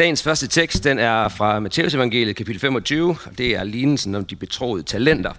Dagens 0.00 0.22
første 0.22 0.46
tekst 0.48 0.84
den 0.84 0.98
er 0.98 1.28
fra 1.28 1.60
Matteus 1.60 1.94
evangeliet, 1.94 2.36
kapitel 2.36 2.60
25, 2.60 3.16
og 3.24 3.38
det 3.38 3.56
er 3.56 3.64
lignelsen 3.64 4.14
om 4.14 4.24
de 4.24 4.36
betroede 4.36 4.82
talenter. 4.82 5.32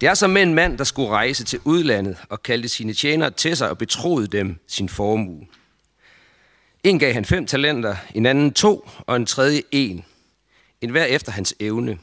Det 0.00 0.08
er 0.08 0.14
som 0.14 0.36
en 0.36 0.54
mand, 0.54 0.78
der 0.78 0.84
skulle 0.84 1.08
rejse 1.08 1.44
til 1.44 1.60
udlandet 1.64 2.16
og 2.28 2.42
kaldte 2.42 2.68
sine 2.68 2.92
tjenere 2.92 3.30
til 3.30 3.56
sig 3.56 3.70
og 3.70 3.78
betroede 3.78 4.26
dem 4.26 4.56
sin 4.66 4.88
formue. 4.88 5.46
En 6.84 6.98
gav 6.98 7.12
han 7.12 7.24
fem 7.24 7.46
talenter, 7.46 7.96
en 8.14 8.26
anden 8.26 8.52
to, 8.52 8.88
og 9.06 9.16
en 9.16 9.26
tredje 9.26 9.62
en. 9.70 10.04
En 10.80 10.90
hver 10.90 11.04
efter 11.04 11.32
hans 11.32 11.54
evne. 11.60 11.98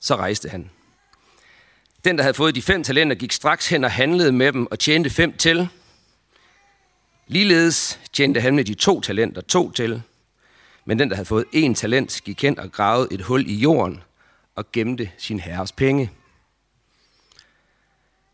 Så 0.00 0.16
rejste 0.16 0.48
han. 0.48 0.70
Den, 2.04 2.16
der 2.16 2.22
havde 2.22 2.34
fået 2.34 2.54
de 2.54 2.62
fem 2.62 2.82
talenter, 2.82 3.16
gik 3.16 3.32
straks 3.32 3.68
hen 3.68 3.84
og 3.84 3.90
handlede 3.90 4.32
med 4.32 4.52
dem 4.52 4.66
og 4.66 4.78
tjente 4.78 5.10
fem 5.10 5.36
til. 5.36 5.68
Ligeledes 7.30 8.00
tjente 8.12 8.40
han 8.40 8.54
med 8.56 8.64
de 8.64 8.74
to 8.74 9.00
talenter 9.00 9.40
to 9.40 9.70
til. 9.70 10.02
Men 10.84 10.98
den, 10.98 11.08
der 11.08 11.16
havde 11.16 11.26
fået 11.26 11.44
én 11.54 11.74
talent, 11.74 12.20
gik 12.24 12.42
hen 12.42 12.58
og 12.58 12.72
gravede 12.72 13.08
et 13.10 13.22
hul 13.22 13.46
i 13.46 13.54
jorden 13.54 14.02
og 14.54 14.72
gemte 14.72 15.10
sin 15.18 15.40
herres 15.40 15.72
penge. 15.72 16.10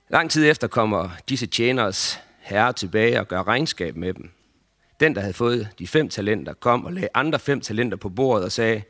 Lang 0.08 0.30
tid 0.30 0.50
efter 0.50 0.66
kommer 0.66 1.10
disse 1.28 1.46
tjeneres 1.46 2.20
herre 2.38 2.72
tilbage 2.72 3.20
og 3.20 3.28
gør 3.28 3.42
regnskab 3.42 3.96
med 3.96 4.14
dem. 4.14 4.30
Den, 5.00 5.14
der 5.14 5.20
havde 5.20 5.34
fået 5.34 5.68
de 5.78 5.86
fem 5.86 6.08
talenter, 6.08 6.54
kom 6.54 6.84
og 6.84 6.92
lagde 6.92 7.08
andre 7.14 7.38
fem 7.38 7.60
talenter 7.60 7.96
på 7.96 8.08
bordet 8.08 8.44
og 8.44 8.52
sagde, 8.52 8.82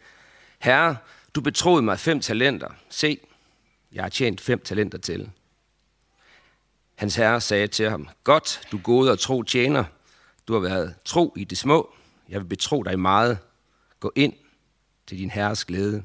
Herre, 0.58 0.96
du 1.34 1.40
betroede 1.40 1.82
mig 1.82 1.98
fem 1.98 2.20
talenter. 2.20 2.68
Se, 2.88 3.18
jeg 3.92 4.02
har 4.02 4.08
tjent 4.08 4.40
fem 4.40 4.60
talenter 4.60 4.98
til. 4.98 5.30
Hans 6.94 7.16
herre 7.16 7.40
sagde 7.40 7.66
til 7.66 7.90
ham, 7.90 8.08
Godt, 8.24 8.60
du 8.72 8.78
gode 8.78 9.10
og 9.10 9.18
tro 9.18 9.42
tjener. 9.42 9.84
Du 10.48 10.52
har 10.52 10.60
været 10.60 10.94
tro 11.04 11.34
i 11.36 11.44
det 11.44 11.58
små. 11.58 11.94
Jeg 12.28 12.40
vil 12.40 12.46
betro 12.46 12.82
dig 12.82 13.00
meget. 13.00 13.38
Gå 14.00 14.12
ind 14.14 14.32
til 15.06 15.18
din 15.18 15.30
herres 15.30 15.64
glæde. 15.64 16.02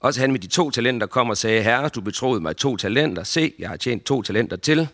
Også 0.00 0.20
han 0.20 0.32
med 0.32 0.40
de 0.40 0.46
to 0.46 0.70
talenter 0.70 1.06
kom 1.06 1.30
og 1.30 1.36
sagde, 1.36 1.62
Herre, 1.62 1.88
du 1.88 2.00
betroede 2.00 2.40
mig 2.40 2.56
to 2.56 2.76
talenter. 2.76 3.22
Se, 3.22 3.54
jeg 3.58 3.68
har 3.68 3.76
tjent 3.76 4.04
to 4.04 4.22
talenter 4.22 4.56
til. 4.56 4.88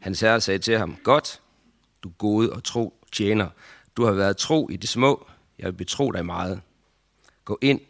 Hans 0.00 0.20
herre 0.20 0.40
sagde 0.40 0.58
til 0.58 0.78
ham, 0.78 0.96
Godt, 1.02 1.40
du 2.02 2.10
gode 2.18 2.52
og 2.52 2.64
tro 2.64 2.94
tjener. 3.12 3.48
Du 3.96 4.04
har 4.04 4.12
været 4.12 4.36
tro 4.36 4.68
i 4.68 4.76
det 4.76 4.88
små. 4.88 5.26
Jeg 5.58 5.66
vil 5.66 5.72
betro 5.72 6.10
dig 6.10 6.26
meget. 6.26 6.60
Gå 7.44 7.58
ind 7.60 7.80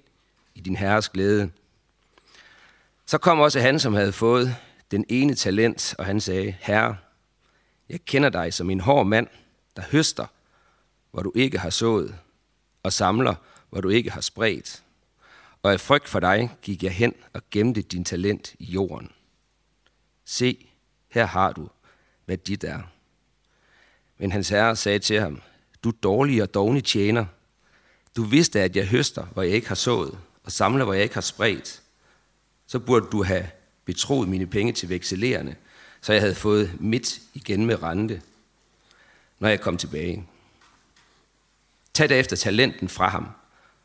i 0.55 0.61
din 0.61 0.77
herres 0.77 1.09
glæde. 1.09 1.51
Så 3.07 3.19
kom 3.19 3.41
også 3.41 3.61
han, 3.61 3.79
som 3.79 3.95
havde 3.95 4.13
fået 4.13 4.57
den 4.91 5.05
ene 5.09 5.35
talent, 5.35 5.95
og 5.99 6.05
han 6.07 6.21
sagde, 6.21 6.57
Herre, 6.61 6.97
jeg 7.89 8.05
kender 8.05 8.29
dig 8.29 8.55
som 8.55 8.71
en 8.71 8.81
hård 8.81 9.07
mand, 9.07 9.27
der 9.77 9.83
høster, 9.91 10.27
hvor 11.11 11.23
du 11.23 11.33
ikke 11.35 11.59
har 11.59 11.71
sået, 11.71 12.15
og 12.83 12.93
samler, 12.93 13.35
hvor 13.71 13.81
du 13.81 13.89
ikke 13.89 14.11
har 14.11 14.21
spredt. 14.21 14.83
Og 15.63 15.73
af 15.73 15.81
frygt 15.81 16.09
for 16.09 16.21
dig 16.21 16.57
gik 16.63 16.83
jeg 16.83 16.93
hen 16.93 17.15
og 17.33 17.43
gemte 17.51 17.83
din 17.83 18.05
talent 18.05 18.55
i 18.59 18.65
jorden. 18.65 19.11
Se, 20.25 20.67
her 21.09 21.27
har 21.27 21.53
du, 21.53 21.69
hvad 22.25 22.37
dit 22.37 22.65
er. 22.65 22.83
Men 24.19 24.33
hans 24.33 24.49
herre 24.49 24.77
sagde 24.77 24.99
til 24.99 25.21
ham, 25.21 25.41
du 25.85 25.93
dårlig 26.03 26.43
og 26.43 26.55
dogne 26.55 26.81
tjener. 26.81 27.25
Du 28.17 28.23
vidste, 28.23 28.61
at 28.61 28.77
jeg 28.77 28.87
høster, 28.87 29.25
hvor 29.25 29.43
jeg 29.43 29.53
ikke 29.53 29.69
har 29.69 29.75
sået, 29.75 30.19
og 30.45 30.53
samler, 30.53 30.85
hvor 30.85 30.95
jeg 30.95 31.03
ikke 31.03 31.15
har 31.15 31.21
spredt. 31.21 31.83
Så 32.67 32.79
burde 32.79 33.07
du 33.13 33.23
have 33.23 33.51
betroet 33.85 34.29
mine 34.29 34.47
penge 34.47 34.73
til 34.73 34.89
vekselerende, 34.89 35.57
så 36.01 36.13
jeg 36.13 36.23
havde 36.23 36.35
fået 36.35 36.81
mit 36.81 37.21
igen 37.35 37.67
med 37.67 37.83
rente, 37.83 38.23
når 39.43 39.49
jeg 39.49 39.61
kom 39.61 39.77
tilbage. 39.77 40.27
Tag 41.95 42.09
derefter 42.09 42.37
talenten 42.37 42.89
fra 42.89 43.09
ham, 43.09 43.29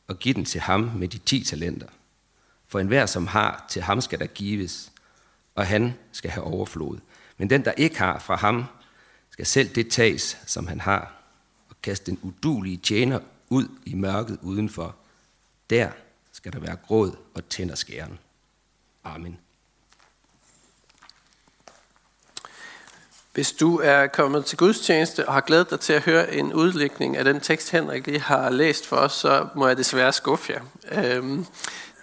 og 0.08 0.20
giv 0.20 0.34
den 0.34 0.46
til 0.46 0.62
ham 0.62 0.80
med 0.96 1.08
de 1.08 1.18
ti 1.18 1.44
talenter. 1.44 1.88
For 2.68 2.80
enhver, 2.80 3.06
som 3.06 3.28
har, 3.28 3.66
til 3.70 3.82
ham 3.82 4.02
skal 4.02 4.20
der 4.20 4.28
gives, 4.28 4.92
og 5.56 5.68
han 5.68 5.94
skal 6.12 6.32
have 6.32 6.44
overflod. 6.44 7.00
Men 7.38 7.50
den, 7.50 7.66
der 7.66 7.72
ikke 7.72 7.98
har 7.98 8.20
fra 8.20 8.36
ham, 8.36 8.66
skal 9.30 9.46
selv 9.46 9.76
det 9.76 9.92
tages, 9.92 10.38
som 10.46 10.68
han 10.68 10.80
har, 10.80 11.14
og 11.70 11.76
kaste 11.82 12.12
den 12.12 12.20
udulige 12.22 12.78
tjener 12.78 13.20
ud 13.50 13.68
i 13.86 13.94
mørket 13.94 14.40
udenfor. 14.42 14.96
Der 15.70 15.92
skal 16.32 16.54
der 16.54 16.60
være 16.60 16.76
gråd 16.76 17.16
og 17.34 17.50
tænderskæren. 17.50 18.20
Amen. 19.04 19.38
Hvis 23.38 23.52
du 23.52 23.80
er 23.84 24.08
kommet 24.08 24.46
til 24.46 24.58
gudstjeneste 24.58 25.28
og 25.28 25.34
har 25.34 25.42
glædet 25.42 25.70
dig 25.70 25.80
til 25.80 25.94
at 25.94 26.02
høre 26.02 26.34
en 26.34 26.54
udlægning 26.54 27.18
af 27.18 27.26
den 27.26 27.40
tekst, 27.40 27.72
Henrik 27.72 28.08
lige 28.08 28.20
har 28.20 28.50
læst 28.50 28.88
for 28.88 28.96
os, 28.96 29.14
så 29.14 29.48
må 29.56 29.68
jeg 29.68 29.78
desværre 29.78 30.14
skuffe 30.14 30.54
jer. 30.54 30.62
Øhm, 30.92 31.46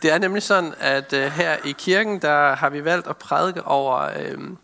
det 0.02 0.12
er 0.12 0.18
nemlig 0.18 0.42
sådan, 0.42 0.74
at 0.80 1.12
øh, 1.12 1.32
her 1.32 1.56
i 1.64 1.74
kirken, 1.78 2.22
der 2.22 2.54
har 2.54 2.70
vi 2.70 2.84
valgt 2.84 3.06
at 3.06 3.16
prædike 3.16 3.62
over 3.62 4.10
øhm, 4.16 4.58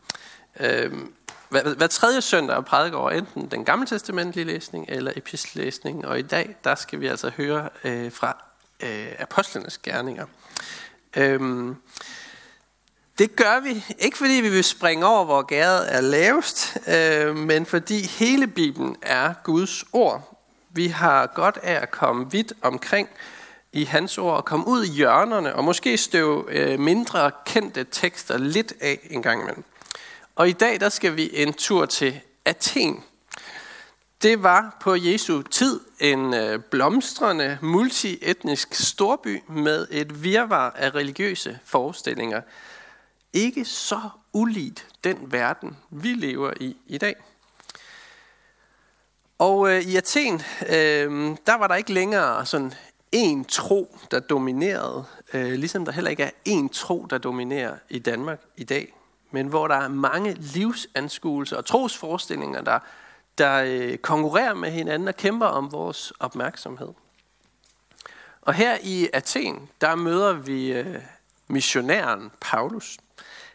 øhm, 0.60 1.12
hver, 1.48 1.74
hver 1.74 1.86
tredje 1.86 2.20
søndag 2.20 2.56
at 2.56 2.64
prædike 2.64 2.96
over 2.96 3.10
enten 3.10 3.50
den 3.50 3.64
gamle 3.64 3.86
testamentlige 3.86 4.44
læsning 4.44 4.86
eller 4.88 5.12
epistellæsning. 5.16 6.06
Og 6.06 6.18
i 6.18 6.22
dag, 6.22 6.56
der 6.64 6.74
skal 6.74 7.00
vi 7.00 7.06
altså 7.06 7.30
høre 7.36 7.68
øh, 7.84 8.12
fra 8.12 8.44
øh, 8.80 9.06
apostlenes 9.18 9.78
gerninger. 9.78 10.26
Øhm, 11.16 11.76
det 13.20 13.36
gør 13.36 13.60
vi 13.60 13.84
ikke 13.98 14.18
fordi 14.18 14.32
vi 14.32 14.48
vil 14.48 14.64
springe 14.64 15.06
over, 15.06 15.24
hvor 15.24 15.42
gæret 15.42 15.94
er 15.94 16.00
lavest, 16.00 16.78
øh, 16.88 17.36
men 17.36 17.66
fordi 17.66 18.06
hele 18.06 18.46
Bibelen 18.46 18.96
er 19.02 19.34
Guds 19.44 19.84
ord. 19.92 20.42
Vi 20.70 20.86
har 20.86 21.26
godt 21.26 21.58
af 21.62 21.82
at 21.82 21.90
komme 21.90 22.30
vidt 22.30 22.52
omkring 22.62 23.08
i 23.72 23.84
hans 23.84 24.18
ord 24.18 24.36
og 24.36 24.44
komme 24.44 24.66
ud 24.66 24.84
i 24.84 24.90
hjørnerne 24.90 25.54
og 25.54 25.64
måske 25.64 25.96
støve 25.96 26.44
øh, 26.48 26.78
mindre 26.78 27.30
kendte 27.46 27.84
tekster 27.84 28.38
lidt 28.38 28.72
af 28.80 28.98
en 29.10 29.22
gang 29.22 29.42
imellem. 29.42 29.64
Og 30.36 30.48
i 30.48 30.52
dag 30.52 30.80
der 30.80 30.88
skal 30.88 31.16
vi 31.16 31.30
en 31.32 31.52
tur 31.52 31.86
til 31.86 32.20
Athen. 32.44 33.04
Det 34.22 34.42
var 34.42 34.76
på 34.80 34.94
Jesu 34.94 35.42
tid 35.42 35.80
en 35.98 36.34
øh, 36.34 36.60
blomstrende 36.60 37.58
multietnisk 37.60 38.74
storby 38.74 39.42
med 39.48 39.86
et 39.90 40.22
virvar 40.22 40.74
af 40.78 40.94
religiøse 40.94 41.58
forestillinger. 41.64 42.40
Ikke 43.32 43.64
så 43.64 44.00
uligt 44.32 44.88
den 45.04 45.32
verden, 45.32 45.76
vi 45.90 46.08
lever 46.08 46.52
i 46.60 46.76
i 46.86 46.98
dag. 46.98 47.14
Og 49.38 49.70
øh, 49.70 49.82
i 49.82 49.96
Athen, 49.96 50.34
øh, 50.62 51.36
der 51.46 51.54
var 51.54 51.66
der 51.66 51.74
ikke 51.74 51.92
længere 51.92 52.46
sådan 52.46 52.74
en 53.12 53.44
tro, 53.44 53.96
der 54.10 54.20
dominerede, 54.20 55.04
øh, 55.34 55.52
ligesom 55.52 55.84
der 55.84 55.92
heller 55.92 56.10
ikke 56.10 56.22
er 56.22 56.30
en 56.44 56.68
tro, 56.68 57.06
der 57.10 57.18
dominerer 57.18 57.76
i 57.88 57.98
Danmark 57.98 58.40
i 58.56 58.64
dag 58.64 58.94
men 59.30 59.46
hvor 59.46 59.68
der 59.68 59.74
er 59.74 59.88
mange 59.88 60.32
livsanskuelser 60.32 61.56
og 61.56 61.64
trosforestillinger, 61.64 62.62
der, 62.62 62.78
der 63.38 63.62
øh, 63.66 63.98
konkurrerer 63.98 64.54
med 64.54 64.70
hinanden 64.70 65.08
og 65.08 65.16
kæmper 65.16 65.46
om 65.46 65.72
vores 65.72 66.12
opmærksomhed. 66.20 66.88
Og 68.42 68.54
her 68.54 68.78
i 68.82 69.08
Athen, 69.12 69.68
der 69.80 69.94
møder 69.94 70.32
vi 70.32 70.72
øh, 70.72 70.96
missionæren 71.48 72.30
Paulus. 72.40 72.96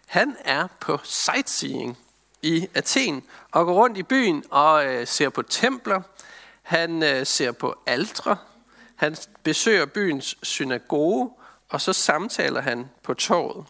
Han 0.06 0.38
er 0.40 0.68
på 0.80 1.00
sightseeing 1.04 1.98
i 2.42 2.68
Athen 2.74 3.24
og 3.52 3.66
går 3.66 3.74
rundt 3.74 3.98
i 3.98 4.04
byen 4.04 4.44
og 4.50 4.86
øh, 4.86 5.08
ser 5.08 5.30
på 5.30 5.42
templer. 5.42 6.02
Han 6.62 7.04
øh, 7.04 7.26
ser 7.26 7.52
på 7.52 7.76
altre. 7.86 8.38
Han 8.96 9.18
besøger 9.44 9.86
byens 9.86 10.38
synagoge, 10.44 11.32
og 11.70 11.82
så 11.82 11.94
samtaler 11.94 12.62
han 12.62 12.90
på 13.04 13.14
torvet. 13.14 13.66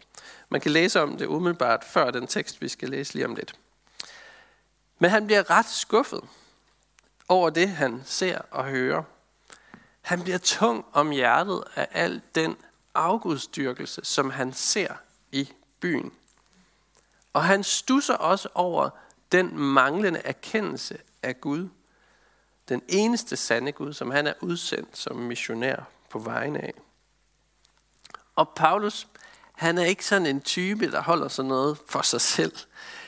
Man 0.49 0.61
kan 0.61 0.71
læse 0.71 1.01
om 1.01 1.17
det 1.17 1.25
umiddelbart 1.25 1.83
før 1.83 2.11
den 2.11 2.27
tekst, 2.27 2.61
vi 2.61 2.67
skal 2.67 2.89
læse 2.89 3.13
lige 3.13 3.25
om 3.25 3.35
lidt. 3.35 3.55
Men 4.99 5.09
han 5.09 5.25
bliver 5.25 5.49
ret 5.49 5.69
skuffet 5.69 6.21
over 7.27 7.49
det, 7.49 7.69
han 7.69 8.01
ser 8.05 8.39
og 8.51 8.65
hører. 8.65 9.03
Han 10.01 10.23
bliver 10.23 10.37
tung 10.37 10.85
om 10.93 11.11
hjertet 11.11 11.63
af 11.75 11.87
al 11.91 12.21
den 12.35 12.57
afgudstyrkelse, 12.93 14.01
som 14.03 14.29
han 14.29 14.53
ser 14.53 14.93
i 15.31 15.51
byen. 15.79 16.13
Og 17.35 17.43
han 17.43 17.63
stusser 17.63 18.13
også 18.13 18.49
over 18.53 18.89
den 19.31 19.57
manglende 19.57 20.21
erkendelse 20.25 20.97
af 21.23 21.41
Gud. 21.41 21.69
Den 22.69 22.81
eneste 22.87 23.35
sande 23.35 23.71
Gud, 23.71 23.93
som 23.93 24.11
han 24.11 24.27
er 24.27 24.33
udsendt 24.41 24.97
som 24.97 25.15
missionær 25.15 25.75
på 26.09 26.19
vegne 26.19 26.59
af. 26.59 26.73
Og 28.35 28.49
Paulus, 28.49 29.07
han 29.53 29.77
er 29.77 29.83
ikke 29.83 30.05
sådan 30.05 30.25
en 30.25 30.41
type, 30.41 30.91
der 30.91 31.01
holder 31.01 31.27
sådan 31.27 31.49
noget 31.49 31.77
for 31.87 32.01
sig 32.01 32.21
selv. 32.21 32.53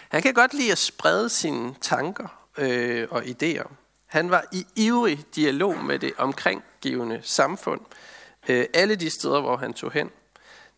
Han 0.10 0.22
kan 0.22 0.34
godt 0.34 0.54
lide 0.54 0.72
at 0.72 0.78
sprede 0.78 1.30
sine 1.30 1.76
tanker 1.82 2.48
øh, 2.58 3.08
og 3.12 3.24
idéer. 3.24 3.72
Han 4.06 4.32
var 4.32 4.46
i 4.52 4.66
ivrig 4.76 5.26
dialog 5.36 5.78
med 5.78 6.00
det 6.00 6.14
omkringgivende 6.18 7.20
samfund. 7.24 7.82
Øh, 8.50 8.66
alle 8.74 8.96
de 8.96 9.10
steder, 9.10 9.42
hvor 9.42 9.58
han 9.58 9.74
tog 9.74 9.92
hen. 9.92 10.12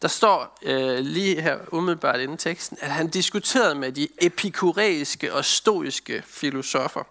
Der 0.01 0.07
står 0.07 0.57
øh, 0.61 0.99
lige 0.99 1.41
her 1.41 1.59
umiddelbart 1.71 2.19
inden 2.19 2.37
teksten, 2.37 2.77
at 2.81 2.91
han 2.91 3.07
diskuterede 3.07 3.75
med 3.75 3.91
de 3.91 4.07
epikureiske 4.21 5.33
og 5.33 5.45
stoiske 5.45 6.23
filosofer. 6.25 7.03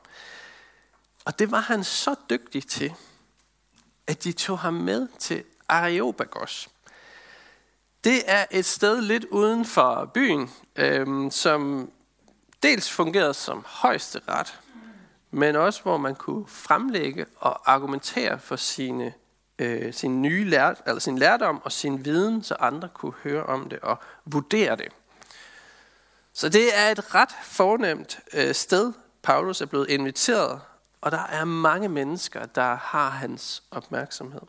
Og 1.25 1.39
det 1.39 1.51
var 1.51 1.61
han 1.61 1.85
så 1.85 2.15
dygtig 2.31 2.67
til, 2.67 2.93
at 4.07 4.25
de 4.25 4.33
tog 4.33 4.59
ham 4.59 4.75
med 4.75 5.09
til 5.19 5.45
Areopagos. 5.69 6.69
Det 8.05 8.23
er 8.27 8.45
et 8.51 8.65
sted 8.65 9.03
lidt 9.03 9.25
uden 9.25 9.65
for 9.65 10.11
byen, 10.15 10.51
øh, 10.77 11.31
som 11.31 11.91
dels 12.63 12.91
fungerede 12.91 13.35
som 13.35 13.65
højeste 13.69 14.21
ret, 14.29 14.59
men 15.31 15.57
også 15.57 15.83
hvor 15.83 15.97
man 15.97 16.15
kunne 16.15 16.47
fremlægge 16.47 17.27
og 17.37 17.73
argumentere 17.73 18.39
for 18.39 18.57
sine, 18.57 19.15
øh, 19.59 19.95
sin 19.95 20.23
nye 20.23 20.45
lær, 20.45 20.75
eller 20.87 21.01
sin 21.01 21.19
lærdom 21.19 21.63
og 21.65 21.73
sin 21.73 22.05
viden, 22.05 22.43
så 22.43 22.57
andre 22.61 22.89
kunne 22.95 23.15
høre 23.23 23.43
om 23.43 23.69
det 23.69 23.79
og 23.79 23.99
vurdere 24.25 24.77
det. 24.77 24.89
Så 26.33 26.49
det 26.49 26.79
er 26.79 26.91
et 26.91 27.15
ret 27.15 27.33
fornemt 27.43 28.19
øh, 28.35 28.55
sted, 28.55 28.93
Paulus 29.23 29.61
er 29.61 29.67
blevet 29.67 29.91
inviteret, 29.91 30.61
og 31.01 31.11
der 31.13 31.27
er 31.27 31.45
mange 31.45 31.89
mennesker, 31.89 32.47
der 32.47 32.75
har 32.77 33.11
hans 33.11 33.63
opmærksomhed. 33.71 34.41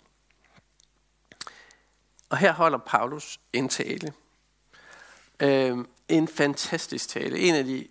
Og 2.30 2.38
her 2.38 2.54
holder 2.54 2.78
Paulus 2.78 3.40
en 3.54 3.70
tale. 3.70 4.14
Øh, 5.40 5.78
en 6.08 6.28
fantastisk 6.28 7.10
tale. 7.10 7.40
En 7.40 7.56
af 7.56 7.64
de, 7.64 7.88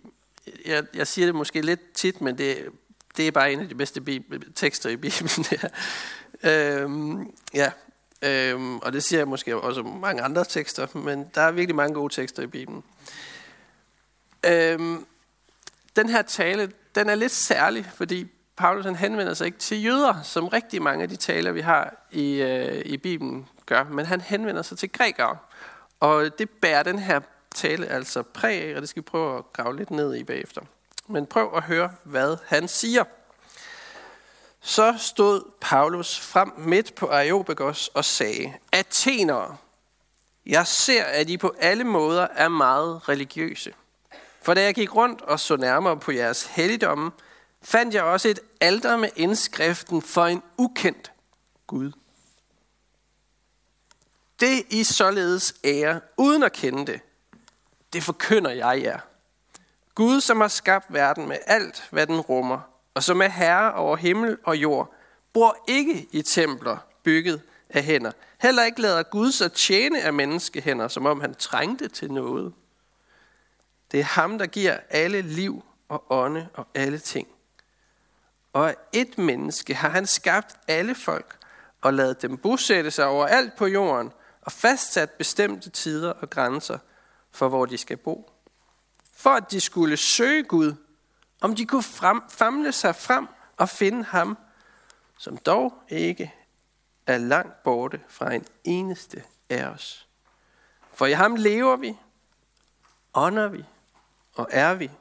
jeg, 0.65 0.85
jeg 0.93 1.07
siger 1.07 1.25
det 1.25 1.35
måske 1.35 1.61
lidt 1.61 1.93
tit, 1.93 2.21
men 2.21 2.37
det, 2.37 2.69
det 3.17 3.27
er 3.27 3.31
bare 3.31 3.53
en 3.53 3.59
af 3.59 3.69
de 3.69 3.75
bedste 3.75 4.01
bibel, 4.01 4.53
tekster 4.53 4.89
i 4.89 4.95
Bibelen. 4.95 5.45
ja. 5.51 5.67
Øhm, 6.43 7.33
ja. 7.53 7.71
øhm, 8.21 8.77
og 8.77 8.93
det 8.93 9.03
siger 9.03 9.19
jeg 9.19 9.27
måske 9.27 9.57
også 9.57 9.83
mange 9.83 10.21
andre 10.21 10.45
tekster, 10.45 10.97
men 10.97 11.31
der 11.35 11.41
er 11.41 11.51
virkelig 11.51 11.75
mange 11.75 11.93
gode 11.93 12.13
tekster 12.13 12.43
i 12.43 12.47
Bibelen. 12.47 12.83
Øhm, 14.45 15.05
den 15.95 16.09
her 16.09 16.21
tale, 16.21 16.71
den 16.95 17.09
er 17.09 17.15
lidt 17.15 17.31
særlig, 17.31 17.91
fordi 17.95 18.27
Paulus 18.57 18.85
han 18.85 18.95
henvender 18.95 19.33
sig 19.33 19.45
ikke 19.45 19.57
til 19.57 19.83
jøder, 19.83 20.21
som 20.23 20.47
rigtig 20.47 20.81
mange 20.81 21.03
af 21.03 21.09
de 21.09 21.15
taler, 21.15 21.51
vi 21.51 21.61
har 21.61 22.07
i, 22.11 22.41
øh, 22.41 22.81
i 22.85 22.97
Bibelen 22.97 23.47
gør, 23.65 23.83
men 23.83 24.05
han 24.05 24.21
henvender 24.21 24.61
sig 24.61 24.77
til 24.77 24.91
grækere. 24.91 25.37
Og 25.99 26.39
det 26.39 26.49
bærer 26.49 26.83
den 26.83 26.99
her 26.99 27.19
tale 27.55 27.87
altså 27.87 28.23
præg 28.23 28.63
af, 28.63 28.75
og 28.75 28.81
det 28.81 28.89
skal 28.89 29.01
vi 29.01 29.05
prøve 29.05 29.37
at 29.37 29.53
grave 29.53 29.77
lidt 29.77 29.91
ned 29.91 30.15
i 30.15 30.23
bagefter. 30.23 30.61
Men 31.07 31.25
prøv 31.25 31.53
at 31.55 31.63
høre, 31.63 31.91
hvad 32.03 32.37
han 32.47 32.67
siger. 32.67 33.03
Så 34.61 34.95
stod 34.97 35.51
Paulus 35.61 36.19
frem 36.19 36.51
midt 36.57 36.95
på 36.95 37.07
Areopagos 37.07 37.87
og 37.87 38.05
sagde, 38.05 38.53
Athenere, 38.71 39.57
jeg 40.45 40.67
ser, 40.67 41.03
at 41.03 41.29
I 41.29 41.37
på 41.37 41.55
alle 41.59 41.83
måder 41.83 42.27
er 42.35 42.47
meget 42.47 43.09
religiøse. 43.09 43.73
For 44.41 44.53
da 44.53 44.63
jeg 44.63 44.75
gik 44.75 44.95
rundt 44.95 45.21
og 45.21 45.39
så 45.39 45.57
nærmere 45.57 45.99
på 45.99 46.11
jeres 46.11 46.45
helligdomme, 46.45 47.11
fandt 47.61 47.93
jeg 47.93 48.03
også 48.03 48.27
et 48.27 48.39
alter 48.61 48.97
med 48.97 49.09
indskriften 49.15 50.01
for 50.01 50.25
en 50.25 50.43
ukendt 50.57 51.11
Gud. 51.67 51.91
Det 54.39 54.65
I 54.69 54.83
således 54.83 55.53
ære, 55.63 56.01
uden 56.17 56.43
at 56.43 56.53
kende 56.53 56.85
det, 56.91 57.01
det 57.93 58.03
forkynder 58.03 58.51
jeg 58.51 58.81
jer. 58.83 58.99
Gud, 59.95 60.21
som 60.21 60.41
har 60.41 60.47
skabt 60.47 60.93
verden 60.93 61.27
med 61.27 61.37
alt, 61.45 61.87
hvad 61.91 62.07
den 62.07 62.19
rummer, 62.19 62.59
og 62.93 63.03
som 63.03 63.21
er 63.21 63.27
herre 63.27 63.73
over 63.73 63.95
himmel 63.95 64.37
og 64.43 64.57
jord, 64.57 64.93
bor 65.33 65.63
ikke 65.67 66.07
i 66.11 66.21
templer 66.21 66.77
bygget 67.03 67.41
af 67.69 67.83
hænder. 67.83 68.11
Heller 68.41 68.63
ikke 68.63 68.81
lader 68.81 69.03
Gud 69.03 69.31
sig 69.31 69.53
tjene 69.53 70.01
af 70.01 70.13
menneskehænder, 70.13 70.87
som 70.87 71.05
om 71.05 71.21
han 71.21 71.33
trængte 71.33 71.87
til 71.87 72.11
noget. 72.11 72.53
Det 73.91 73.99
er 73.99 74.03
ham, 74.03 74.37
der 74.37 74.45
giver 74.45 74.77
alle 74.89 75.21
liv 75.21 75.63
og 75.89 76.05
ånde 76.09 76.47
og 76.53 76.67
alle 76.75 76.99
ting. 76.99 77.27
Og 78.53 78.69
af 78.69 78.75
et 78.93 79.17
menneske 79.17 79.75
har 79.75 79.89
han 79.89 80.05
skabt 80.05 80.55
alle 80.67 80.95
folk 80.95 81.37
og 81.81 81.93
ladet 81.93 82.21
dem 82.21 82.37
bosætte 82.37 82.91
sig 82.91 83.05
overalt 83.05 83.55
på 83.55 83.67
jorden 83.67 84.11
og 84.41 84.51
fastsat 84.51 85.09
bestemte 85.09 85.69
tider 85.69 86.11
og 86.11 86.29
grænser 86.29 86.77
for, 87.31 87.49
hvor 87.49 87.65
de 87.65 87.77
skal 87.77 87.97
bo. 87.97 88.31
For 89.13 89.29
at 89.29 89.51
de 89.51 89.59
skulle 89.59 89.97
søge 89.97 90.43
Gud, 90.43 90.73
om 91.41 91.55
de 91.55 91.65
kunne 91.65 91.83
frem, 91.83 92.21
famle 92.29 92.71
sig 92.71 92.95
frem 92.95 93.27
og 93.57 93.69
finde 93.69 94.03
ham, 94.03 94.37
som 95.17 95.37
dog 95.37 95.73
ikke 95.89 96.33
er 97.07 97.17
langt 97.17 97.63
borte 97.63 98.01
fra 98.07 98.33
en 98.33 98.45
eneste 98.63 99.23
af 99.49 99.65
os. 99.65 100.07
For 100.93 101.05
i 101.05 101.11
ham 101.11 101.35
lever 101.35 101.75
vi, 101.75 101.97
ånder 103.13 103.47
vi 103.47 103.65
og 104.33 104.47
er 104.51 104.73
vi, 104.73 104.91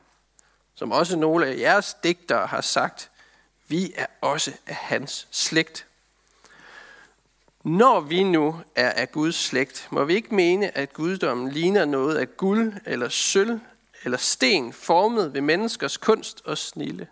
som 0.75 0.93
også 0.93 1.17
nogle 1.17 1.47
af 1.47 1.59
jeres 1.59 1.97
digtere 2.03 2.47
har 2.47 2.61
sagt, 2.61 3.11
vi 3.69 3.93
er 3.97 4.07
også 4.21 4.53
af 4.67 4.75
hans 4.75 5.29
slægt. 5.31 5.87
Når 7.65 8.01
vi 8.01 8.23
nu 8.23 8.61
er 8.75 8.91
af 8.91 9.13
Guds 9.13 9.35
slægt, 9.35 9.89
må 9.91 10.05
vi 10.05 10.15
ikke 10.15 10.35
mene, 10.35 10.79
at 10.79 10.93
guddommen 10.93 11.49
ligner 11.49 11.85
noget 11.85 12.17
af 12.17 12.37
guld 12.37 12.73
eller 12.87 13.09
sølv 13.09 13.61
eller 14.05 14.19
sten 14.19 14.73
formet 14.73 15.35
ved 15.35 15.41
menneskers 15.41 15.97
kunst 15.97 16.43
og 16.45 16.59
snille. 16.59 17.09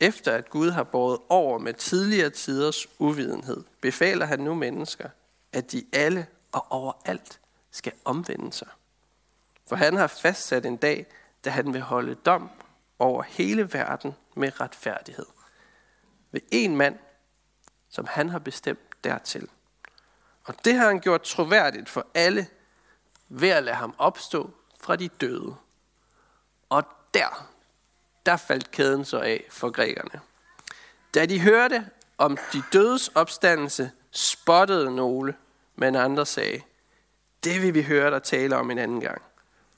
Efter 0.00 0.32
at 0.32 0.50
Gud 0.50 0.70
har 0.70 0.82
båret 0.82 1.20
over 1.28 1.58
med 1.58 1.74
tidligere 1.74 2.30
tiders 2.30 2.86
uvidenhed, 2.98 3.64
befaler 3.80 4.26
han 4.26 4.40
nu 4.40 4.54
mennesker, 4.54 5.08
at 5.52 5.72
de 5.72 5.84
alle 5.92 6.26
og 6.52 6.66
overalt 6.70 7.40
skal 7.70 7.92
omvende 8.04 8.52
sig. 8.52 8.68
For 9.66 9.76
han 9.76 9.96
har 9.96 10.06
fastsat 10.06 10.66
en 10.66 10.76
dag, 10.76 11.06
da 11.44 11.50
han 11.50 11.74
vil 11.74 11.80
holde 11.80 12.14
dom 12.14 12.50
over 12.98 13.22
hele 13.22 13.72
verden 13.72 14.14
med 14.34 14.60
retfærdighed. 14.60 15.26
Ved 16.32 16.40
en 16.50 16.76
mand, 16.76 16.98
som 17.88 18.06
han 18.06 18.28
har 18.28 18.38
bestemt 18.38 19.04
dertil. 19.04 19.48
Og 20.44 20.64
det 20.64 20.74
har 20.74 20.86
han 20.86 21.00
gjort 21.00 21.22
troværdigt 21.22 21.88
for 21.88 22.06
alle 22.14 22.46
ved 23.28 23.48
at 23.48 23.64
lade 23.64 23.76
ham 23.76 23.94
opstå 23.98 24.50
fra 24.84 24.96
de 24.96 25.08
døde. 25.08 25.56
Og 26.68 26.84
der, 27.14 27.48
der 28.26 28.36
faldt 28.36 28.70
kæden 28.70 29.04
så 29.04 29.18
af 29.18 29.44
for 29.50 29.70
grækerne. 29.70 30.20
Da 31.14 31.26
de 31.26 31.40
hørte 31.40 31.90
om 32.18 32.38
de 32.52 32.62
dødes 32.72 33.08
opstandelse, 33.08 33.90
spottede 34.10 34.96
nogle, 34.96 35.34
men 35.76 35.96
andre 35.96 36.26
sagde, 36.26 36.62
det 37.44 37.62
vil 37.62 37.74
vi 37.74 37.82
høre 37.82 38.10
dig 38.10 38.22
tale 38.22 38.56
om 38.56 38.70
en 38.70 38.78
anden 38.78 39.00
gang. 39.00 39.22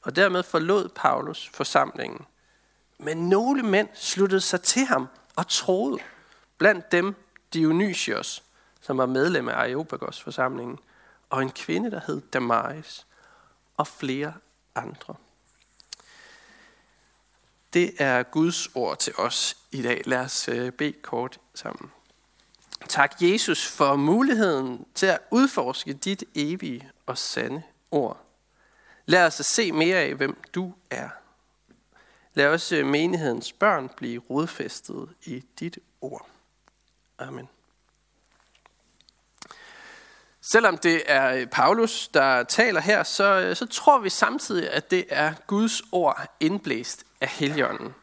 Og 0.03 0.17
dermed 0.17 0.43
forlod 0.43 0.89
Paulus 0.89 1.51
forsamlingen. 1.55 2.27
Men 2.99 3.29
nogle 3.29 3.63
mænd 3.63 3.89
sluttede 3.95 4.41
sig 4.41 4.61
til 4.61 4.85
ham 4.85 5.09
og 5.37 5.49
troede. 5.49 5.99
Blandt 6.59 6.93
dem 6.93 7.15
Dionysios, 7.53 8.43
som 8.81 8.99
var 8.99 9.07
medlem 9.07 9.49
af 9.49 9.55
Areopagos 9.55 10.23
forsamlingen, 10.23 10.79
og 11.31 11.43
en 11.43 11.51
kvinde, 11.51 11.91
der 11.91 12.01
hed 12.07 12.21
Damaris, 12.21 13.07
og 13.77 13.87
flere 13.87 14.35
andre. 14.77 15.15
Det 17.73 17.95
er 17.99 18.23
Guds 18.23 18.69
ord 18.75 18.99
til 18.99 19.13
os 19.17 19.57
i 19.71 19.83
dag. 19.83 20.03
Lad 20.07 20.19
os 20.19 20.49
øh, 20.49 20.73
bede 20.73 20.93
kort 20.93 21.41
sammen. 21.55 21.91
Tak 22.89 23.23
Jesus 23.23 23.67
for 23.67 23.97
muligheden 23.97 24.87
til 24.95 25.07
at 25.07 25.19
udforske 25.31 25.93
dit 25.93 26.25
evige 26.35 26.91
og 27.07 27.19
sande 27.19 27.63
ord. 27.91 28.23
Lad 29.07 29.27
os 29.27 29.35
se 29.35 29.73
mere 29.73 29.97
af, 29.97 30.15
hvem 30.15 30.43
du 30.55 30.75
er. 30.91 31.09
Lad 32.35 32.47
os 32.47 32.73
øh, 32.73 32.87
menighedens 32.87 33.53
børn 33.53 33.91
blive 33.97 34.23
rodfæstet 34.31 35.09
i 35.25 35.45
dit 35.61 35.79
ord. 36.01 36.29
Amen. 37.19 37.49
Selvom 40.53 40.79
det 40.79 41.03
er 41.07 41.33
øh, 41.33 41.47
Paulus, 41.47 42.09
der 42.09 42.43
taler 42.43 42.81
her, 42.81 43.03
så, 43.03 43.25
øh, 43.25 43.57
så 43.57 43.67
tror 43.67 43.99
vi 43.99 44.11
samtidig, 44.11 44.71
at 44.71 44.91
det 44.91 45.05
er 45.09 45.33
Guds 45.47 45.83
ord 45.93 46.37
indblæst 46.41 47.05
af 47.21 47.29
Helligånden. 47.29 47.95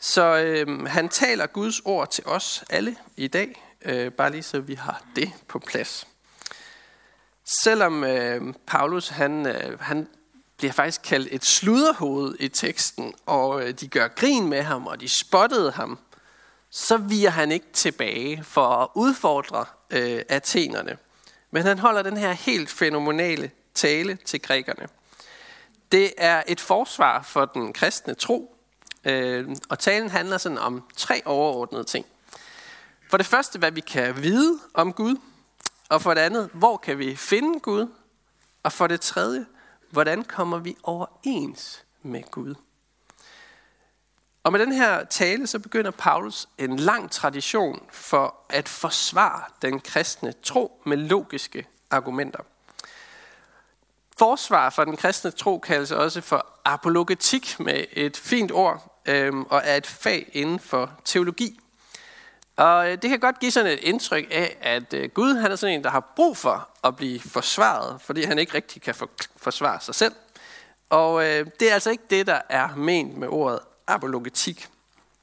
Så 0.00 0.36
øh, 0.36 0.86
han 0.86 1.08
taler 1.08 1.46
Guds 1.46 1.80
ord 1.84 2.10
til 2.10 2.24
os 2.26 2.64
alle 2.70 2.96
i 3.16 3.28
dag, 3.28 3.62
øh, 3.82 4.12
bare 4.12 4.30
lige 4.30 4.42
så 4.42 4.60
vi 4.60 4.74
har 4.74 5.02
det 5.16 5.32
på 5.48 5.58
plads. 5.58 6.06
Selvom 7.62 8.04
øh, 8.04 8.54
Paulus 8.66 9.08
han, 9.08 9.46
øh, 9.46 9.80
han 9.80 10.08
bliver 10.56 10.72
faktisk 10.72 11.00
kaldt 11.02 11.28
et 11.30 11.44
sluderhoved 11.44 12.34
i 12.40 12.48
teksten, 12.48 13.14
og 13.26 13.62
øh, 13.62 13.70
de 13.70 13.88
gør 13.88 14.08
grin 14.08 14.48
med 14.48 14.62
ham, 14.62 14.86
og 14.86 15.00
de 15.00 15.08
spottede 15.08 15.70
ham, 15.70 15.98
så 16.70 16.96
viger 16.96 17.30
han 17.30 17.52
ikke 17.52 17.66
tilbage 17.72 18.44
for 18.44 18.66
at 18.66 18.88
udfordre 18.94 19.64
øh, 19.90 20.22
athenerne. 20.28 20.98
Men 21.50 21.62
han 21.62 21.78
holder 21.78 22.02
den 22.02 22.16
her 22.16 22.32
helt 22.32 22.70
fænomenale 22.70 23.50
tale 23.74 24.18
til 24.24 24.42
grækerne. 24.42 24.88
Det 25.92 26.12
er 26.16 26.42
et 26.46 26.60
forsvar 26.60 27.22
for 27.22 27.44
den 27.44 27.72
kristne 27.72 28.14
tro, 28.14 28.56
øh, 29.04 29.48
og 29.68 29.78
talen 29.78 30.10
handler 30.10 30.38
sådan 30.38 30.58
om 30.58 30.82
tre 30.96 31.22
overordnede 31.24 31.84
ting. 31.84 32.06
For 33.10 33.16
det 33.16 33.26
første, 33.26 33.58
hvad 33.58 33.70
vi 33.70 33.80
kan 33.80 34.22
vide 34.22 34.58
om 34.74 34.92
Gud, 34.92 35.16
og 35.88 36.02
for 36.02 36.14
det 36.14 36.20
andet, 36.20 36.50
hvor 36.52 36.76
kan 36.76 36.98
vi 36.98 37.16
finde 37.16 37.60
Gud, 37.60 37.86
og 38.62 38.72
for 38.72 38.86
det 38.86 39.00
tredje, 39.00 39.46
hvordan 39.90 40.24
kommer 40.24 40.58
vi 40.58 40.76
overens 40.82 41.84
med 42.02 42.22
Gud. 42.30 42.54
Og 44.48 44.52
med 44.52 44.60
den 44.60 44.72
her 44.72 45.04
tale, 45.04 45.46
så 45.46 45.58
begynder 45.58 45.90
Paulus 45.90 46.48
en 46.58 46.76
lang 46.76 47.10
tradition 47.10 47.82
for 47.92 48.34
at 48.48 48.68
forsvare 48.68 49.42
den 49.62 49.80
kristne 49.80 50.32
tro 50.42 50.82
med 50.86 50.96
logiske 50.96 51.66
argumenter. 51.90 52.38
Forsvar 54.18 54.70
for 54.70 54.84
den 54.84 54.96
kristne 54.96 55.30
tro 55.30 55.58
kaldes 55.58 55.92
også 55.92 56.20
for 56.20 56.46
apologetik 56.64 57.60
med 57.60 57.84
et 57.92 58.16
fint 58.16 58.52
ord, 58.52 59.00
øhm, 59.06 59.42
og 59.42 59.62
er 59.64 59.76
et 59.76 59.86
fag 59.86 60.30
inden 60.32 60.58
for 60.58 60.90
teologi. 61.04 61.60
Og 62.56 62.90
øh, 62.90 63.02
det 63.02 63.10
kan 63.10 63.20
godt 63.20 63.40
give 63.40 63.50
sådan 63.50 63.72
et 63.72 63.80
indtryk 63.82 64.26
af, 64.30 64.56
at 64.60 64.94
øh, 64.94 65.10
Gud 65.10 65.34
han 65.34 65.52
er 65.52 65.56
sådan 65.56 65.74
en, 65.74 65.84
der 65.84 65.90
har 65.90 66.12
brug 66.16 66.36
for 66.36 66.68
at 66.84 66.96
blive 66.96 67.20
forsvaret, 67.20 68.00
fordi 68.00 68.22
han 68.22 68.38
ikke 68.38 68.54
rigtig 68.54 68.82
kan 68.82 68.94
forsvare 69.36 69.80
sig 69.80 69.94
selv. 69.94 70.14
Og 70.90 71.24
øh, 71.24 71.46
det 71.60 71.70
er 71.70 71.74
altså 71.74 71.90
ikke 71.90 72.04
det, 72.10 72.26
der 72.26 72.40
er 72.48 72.76
ment 72.76 73.16
med 73.16 73.28
ordet 73.28 73.60
apologetik. 73.88 74.68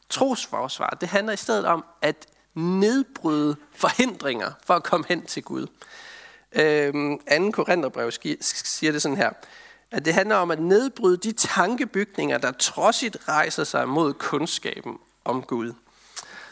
Trosforsvar, 0.09 0.97
det 1.01 1.09
handler 1.09 1.33
i 1.33 1.37
stedet 1.37 1.65
om 1.65 1.85
at 2.01 2.27
nedbryde 2.53 3.55
forhindringer 3.75 4.51
for 4.65 4.73
at 4.73 4.83
komme 4.83 5.05
hen 5.09 5.25
til 5.25 5.43
Gud. 5.43 5.67
Øhm, 6.51 7.19
2. 7.19 7.51
Korintherbrev 7.51 8.11
siger 8.41 8.91
det 8.91 9.01
sådan 9.01 9.17
her, 9.17 9.31
at 9.91 10.05
det 10.05 10.13
handler 10.13 10.35
om 10.35 10.51
at 10.51 10.59
nedbryde 10.59 11.17
de 11.17 11.31
tankebygninger, 11.31 12.37
der 12.37 12.51
trodsigt 12.51 13.17
rejser 13.27 13.63
sig 13.63 13.89
mod 13.89 14.13
kundskaben 14.13 14.97
om 15.25 15.43
Gud. 15.43 15.73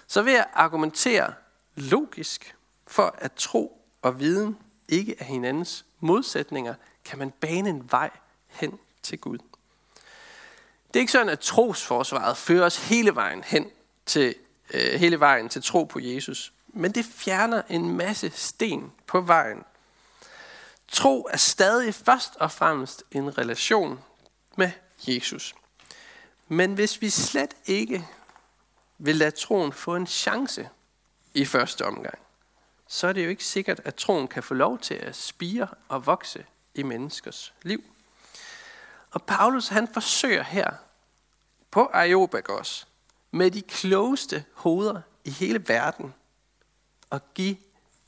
Så 0.08 0.22
ved 0.22 0.34
at 0.34 0.48
argumentere 0.54 1.34
logisk 1.76 2.56
for 2.88 3.16
at 3.18 3.32
tro 3.34 3.82
og 4.02 4.20
viden 4.20 4.58
ikke 4.90 5.16
er 5.20 5.24
hinandens 5.24 5.86
modsætninger, 6.00 6.74
kan 7.06 7.20
man 7.20 7.32
bane 7.32 7.70
en 7.70 7.92
vej 7.92 8.10
hen 8.48 8.80
til 9.04 9.20
Gud. 9.20 9.38
Det 10.94 11.00
er 11.00 11.02
ikke 11.02 11.12
sådan, 11.12 11.30
at 11.30 11.40
trosforsvaret 11.40 12.38
fører 12.38 12.66
os 12.66 12.78
hele 12.78 13.16
vejen 13.16 13.44
hen 13.44 13.72
til, 14.06 14.36
øh, 14.74 15.00
hele 15.00 15.20
vejen 15.20 15.50
til 15.50 15.64
tro 15.64 15.84
på 15.84 16.00
Jesus. 16.00 16.54
Men 16.68 16.92
det 16.92 17.06
fjerner 17.06 17.62
en 17.70 17.98
masse 17.98 18.32
sten 18.36 18.92
på 19.08 19.22
vejen. 19.22 19.64
Tro 20.88 21.28
er 21.32 21.38
stadig 21.38 21.96
først 21.96 22.36
og 22.36 22.52
fremmest 22.52 23.04
en 23.12 23.38
relation 23.38 24.00
med 24.56 24.72
Jesus. 25.08 25.56
Men 26.48 26.74
hvis 26.74 27.02
vi 27.02 27.10
slet 27.10 27.56
ikke 27.66 28.08
vil 28.98 29.16
lade 29.16 29.32
troen 29.32 29.74
få 29.74 29.96
en 29.96 30.08
chance 30.08 30.70
i 31.34 31.46
første 31.46 31.86
omgang, 31.86 32.20
så 32.88 33.08
er 33.08 33.14
det 33.14 33.24
jo 33.24 33.30
ikke 33.30 33.46
sikkert, 33.46 33.82
at 33.86 33.96
troen 33.96 34.28
kan 34.28 34.44
få 34.44 34.54
lov 34.54 34.80
til 34.80 34.94
at 34.94 35.16
spire 35.16 35.68
og 35.88 36.06
vokse 36.06 36.46
i 36.76 36.84
menneskers 36.84 37.54
liv. 37.62 37.84
Og 39.14 39.24
Paulus 39.24 39.68
han 39.68 39.88
forsøger 39.94 40.44
her 40.44 40.72
på 41.72 41.90
Areopagos 41.94 42.88
med 43.32 43.52
de 43.52 43.62
klogeste 43.62 44.46
hoveder 44.54 45.02
i 45.24 45.30
hele 45.30 45.68
verden 45.68 46.14
at 47.12 47.22
give 47.34 47.58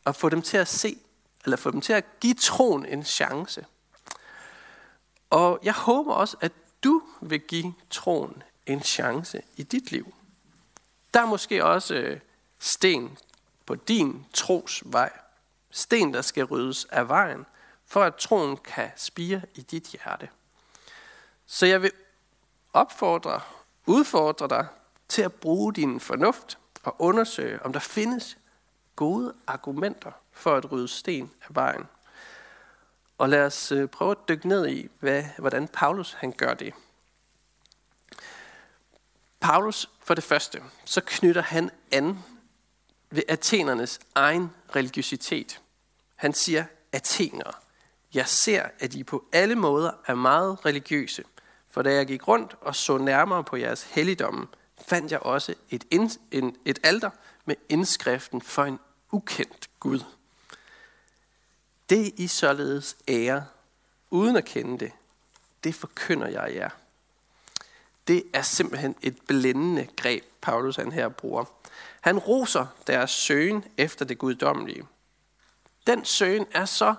og 0.06 0.16
få 0.16 0.30
dem 0.30 0.42
til 0.42 0.58
at 0.58 0.68
se, 0.68 0.98
eller 1.44 1.58
få 1.58 1.72
dem 1.72 1.82
til 1.82 1.94
at 1.94 2.20
give 2.20 2.34
troen 2.34 2.86
en 2.86 3.04
chance. 3.04 3.66
Og 5.30 5.60
jeg 5.64 5.74
håber 5.74 6.14
også, 6.14 6.38
at 6.42 6.52
du 6.84 7.04
vil 7.22 7.40
give 7.40 7.74
troen 7.90 8.44
en 8.66 8.82
chance 8.82 9.42
i 9.56 9.64
dit 9.64 9.92
liv. 9.92 10.14
Der 11.14 11.22
er 11.22 11.26
måske 11.26 11.66
også 11.66 11.96
øh, 11.96 12.20
sten 12.60 13.18
på 13.66 13.76
din 13.76 14.26
tros 14.34 14.84
vej. 14.86 15.12
Sten, 15.72 16.14
der 16.14 16.22
skal 16.22 16.44
ryddes 16.44 16.86
af 16.86 17.08
vejen, 17.10 17.46
for 17.86 18.04
at 18.04 18.16
troen 18.16 18.58
kan 18.58 18.92
spire 18.96 19.42
i 19.56 19.62
dit 19.62 19.88
hjerte. 19.88 20.30
Så 21.46 21.66
jeg 21.66 21.82
vil 21.82 21.92
opfordre, 22.74 23.42
udfordre 23.86 24.48
dig 24.48 24.68
til 25.08 25.22
at 25.22 25.34
bruge 25.34 25.74
din 25.74 26.00
fornuft 26.00 26.58
og 26.84 26.96
undersøge, 27.00 27.66
om 27.66 27.74
der 27.74 27.80
findes 27.80 28.38
gode 28.96 29.34
argumenter 29.48 30.12
for 30.32 30.56
at 30.56 30.72
rydde 30.72 30.88
sten 30.88 31.32
af 31.42 31.48
vejen. 31.50 31.84
Og 33.18 33.30
lad 33.30 33.46
os 33.46 33.72
øh, 33.72 33.88
prøve 33.88 34.12
at 34.12 34.18
dykke 34.30 34.48
ned 34.48 34.68
i, 34.68 34.90
hvad, 35.00 35.24
hvordan 35.38 35.68
Paulus 35.68 36.14
han 36.14 36.32
gør 36.32 36.54
det. 36.54 36.74
Paulus 39.40 39.90
for 40.04 40.14
det 40.14 40.24
første, 40.24 40.64
så 40.86 41.02
knytter 41.06 41.42
han 41.42 41.72
an 41.92 42.20
ved 43.10 43.24
athenernes 43.28 44.00
egen 44.16 44.52
religiøsitet. 44.76 45.62
Han 46.16 46.34
siger, 46.34 46.66
Athenere, 46.92 47.54
jeg 48.14 48.28
ser, 48.28 48.70
at 48.80 48.94
I 48.94 49.04
på 49.04 49.26
alle 49.32 49.56
måder 49.56 49.92
er 50.06 50.16
meget 50.16 50.66
religiøse. 50.66 51.24
For 51.76 51.82
da 51.82 51.94
jeg 51.94 52.08
gik 52.08 52.28
rundt 52.28 52.56
og 52.62 52.76
så 52.76 52.98
nærmere 52.98 53.44
på 53.44 53.56
jeres 53.56 53.84
helligdomme, 53.84 54.48
fandt 54.88 55.12
jeg 55.12 55.20
også 55.20 55.54
et, 55.70 55.84
ind, 55.92 56.20
en, 56.32 56.56
et 56.66 56.80
alter 56.84 57.10
med 57.46 57.56
indskriften 57.70 58.42
for 58.42 58.64
en 58.64 58.80
ukendt 59.12 59.70
Gud. 59.80 60.00
Det 61.90 62.14
I 62.18 62.28
således 62.28 62.98
ære, 63.08 63.46
uden 64.10 64.36
at 64.36 64.46
kende 64.46 64.80
det, 64.80 64.92
det 65.64 65.76
forkynder 65.76 66.28
jeg 66.28 66.56
jer. 66.56 66.70
Det 68.08 68.24
er 68.34 68.42
simpelthen 68.42 68.96
et 69.02 69.18
blændende 69.28 69.88
greb, 69.96 70.24
Paulus 70.42 70.76
han 70.76 70.92
her 70.92 71.10
bruger. 71.10 71.46
Han 72.02 72.20
roser 72.20 72.66
deres 72.88 73.12
søgen 73.12 73.64
efter 73.78 74.06
det 74.06 74.18
guddommelige. 74.18 74.86
Den 75.88 76.06
søgen 76.06 76.46
er 76.52 76.66
så 76.66 76.96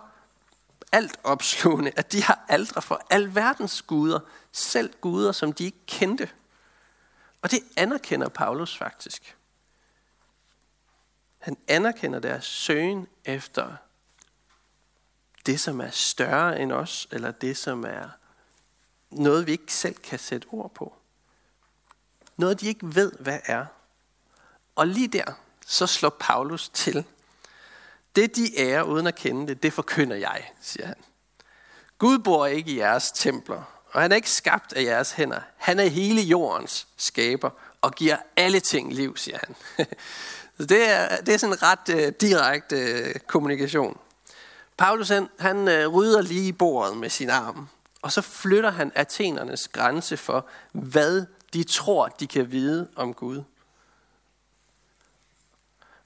alt 0.93 1.21
opslående, 1.25 1.93
at 1.97 2.13
de 2.13 2.23
har 2.23 2.45
aldre 2.49 2.83
for 2.83 3.07
alverdens 3.11 3.83
guder, 3.83 4.21
selv 4.53 4.95
guder, 5.01 5.33
som 5.33 5.53
de 5.53 5.65
ikke 5.65 5.87
kendte. 5.87 6.31
Og 7.43 7.51
det 7.51 7.63
anerkender 7.77 8.29
Paulus 8.29 8.77
faktisk. 8.77 9.37
Han 11.39 11.57
anerkender 11.69 12.19
deres 12.19 12.45
søgen 12.45 13.07
efter 13.25 13.77
det, 15.47 15.61
som 15.61 15.81
er 15.81 15.91
større 15.91 16.61
end 16.61 16.73
os, 16.73 17.09
eller 17.11 17.31
det, 17.31 17.57
som 17.57 17.85
er 17.85 18.09
noget, 19.11 19.47
vi 19.47 19.53
ikke 19.53 19.73
selv 19.73 19.95
kan 19.95 20.19
sætte 20.19 20.47
ord 20.51 20.75
på. 20.75 20.97
Noget, 22.37 22.61
de 22.61 22.67
ikke 22.67 22.95
ved, 22.95 23.13
hvad 23.21 23.41
er. 23.45 23.67
Og 24.75 24.87
lige 24.87 25.09
der, 25.09 25.33
så 25.67 25.87
slår 25.87 26.17
Paulus 26.21 26.69
til. 26.69 27.05
Det, 28.17 28.37
de 28.37 28.59
ærer 28.61 28.83
uden 28.83 29.07
at 29.07 29.15
kende 29.15 29.47
det, 29.47 29.63
det 29.63 29.73
forkynder 29.73 30.17
jeg, 30.17 30.51
siger 30.61 30.87
han. 30.87 30.97
Gud 31.99 32.19
bor 32.19 32.47
ikke 32.47 32.71
i 32.71 32.79
jeres 32.79 33.11
templer, 33.11 33.63
og 33.93 34.03
han 34.03 34.13
er 34.13 34.17
ikke 34.17 34.31
skabt 34.31 34.73
af 34.73 34.83
jeres 34.83 35.13
hænder. 35.13 35.41
Han 35.57 35.81
er 35.81 35.87
hele 35.87 36.21
jordens 36.21 36.87
skaber 36.97 37.51
og 37.81 37.93
giver 37.93 38.17
alle 38.37 38.61
ting 38.61 38.93
liv, 38.93 39.17
siger 39.17 39.39
han. 39.47 39.57
Så 40.59 40.67
det 40.67 40.91
er, 40.91 41.17
det 41.17 41.35
er 41.35 41.39
sådan 41.39 41.53
en 41.53 41.63
ret 41.63 41.89
øh, 41.89 42.13
direkte 42.21 42.77
øh, 42.77 43.15
kommunikation. 43.15 43.99
Paulus 44.77 45.09
han, 45.09 45.29
han 45.39 45.69
øh, 45.69 45.89
rydder 45.89 46.23
lige 46.23 46.53
bordet 46.53 46.97
med 46.97 47.11
sin 47.11 47.31
arm, 47.31 47.69
og 48.03 48.13
så 48.13 48.21
flytter 48.23 48.71
han 48.71 48.93
athenernes 48.95 49.69
grænse 49.69 50.17
for, 50.17 50.47
hvad 50.73 51.27
de 51.53 51.65
tror, 51.65 52.09
de 52.09 52.27
kan 52.27 52.53
vide 52.53 52.89
om 52.97 53.15
Gud. 53.15 53.43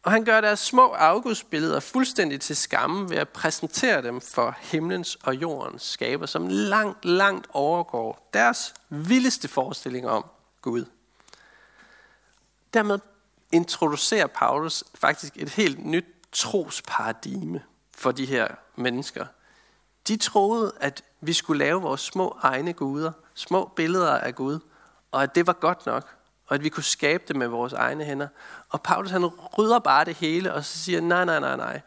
Og 0.03 0.13
han 0.13 0.25
gør 0.25 0.41
deres 0.41 0.61
små 0.61 0.89
afgudsbilleder 0.89 1.81
fuldstændig 1.81 2.41
til 2.41 2.57
skamme 2.57 3.11
ved 3.11 3.17
at 3.17 3.29
præsentere 3.29 4.03
dem 4.03 4.21
for 4.21 4.57
himlens 4.61 5.19
og 5.23 5.35
jordens 5.35 5.83
skaber, 5.83 6.27
som 6.27 6.49
langt, 6.49 7.05
langt 7.05 7.47
overgår 7.51 8.31
deres 8.35 8.75
vildeste 8.89 9.49
forestilling 9.49 10.09
om 10.09 10.25
Gud. 10.63 10.85
Dermed 12.75 12.99
introducerer 13.53 14.27
Paulus 14.27 14.85
faktisk 14.95 15.33
et 15.37 15.49
helt 15.49 15.85
nyt 15.85 16.07
trosparadigme 16.33 17.63
for 17.97 18.13
de 18.13 18.27
her 18.27 18.49
mennesker. 18.77 19.27
De 20.09 20.17
troede, 20.17 20.73
at 20.81 21.05
vi 21.21 21.33
skulle 21.33 21.59
lave 21.59 21.83
vores 21.83 22.01
små 22.01 22.37
egne 22.43 22.73
guder, 22.73 23.13
små 23.35 23.65
billeder 23.77 24.19
af 24.19 24.35
Gud, 24.35 24.59
og 25.13 25.23
at 25.23 25.35
det 25.35 25.47
var 25.47 25.53
godt 25.53 25.87
nok, 25.87 26.20
og 26.51 26.55
at 26.55 26.65
vi 26.65 26.69
kunne 26.69 26.85
skabe 26.85 27.25
det 27.29 27.37
med 27.37 27.47
vores 27.47 27.73
egne 27.73 28.05
hænder. 28.05 28.29
Og 28.69 28.83
Paulus 28.83 29.11
han 29.11 29.27
rydder 29.27 29.79
bare 29.79 30.05
det 30.05 30.15
hele, 30.15 30.55
og 30.55 30.65
så 30.65 30.79
siger, 30.79 31.01
nej, 31.01 31.25
nej, 31.25 31.41
nej, 31.41 31.57
nej. 31.57 31.81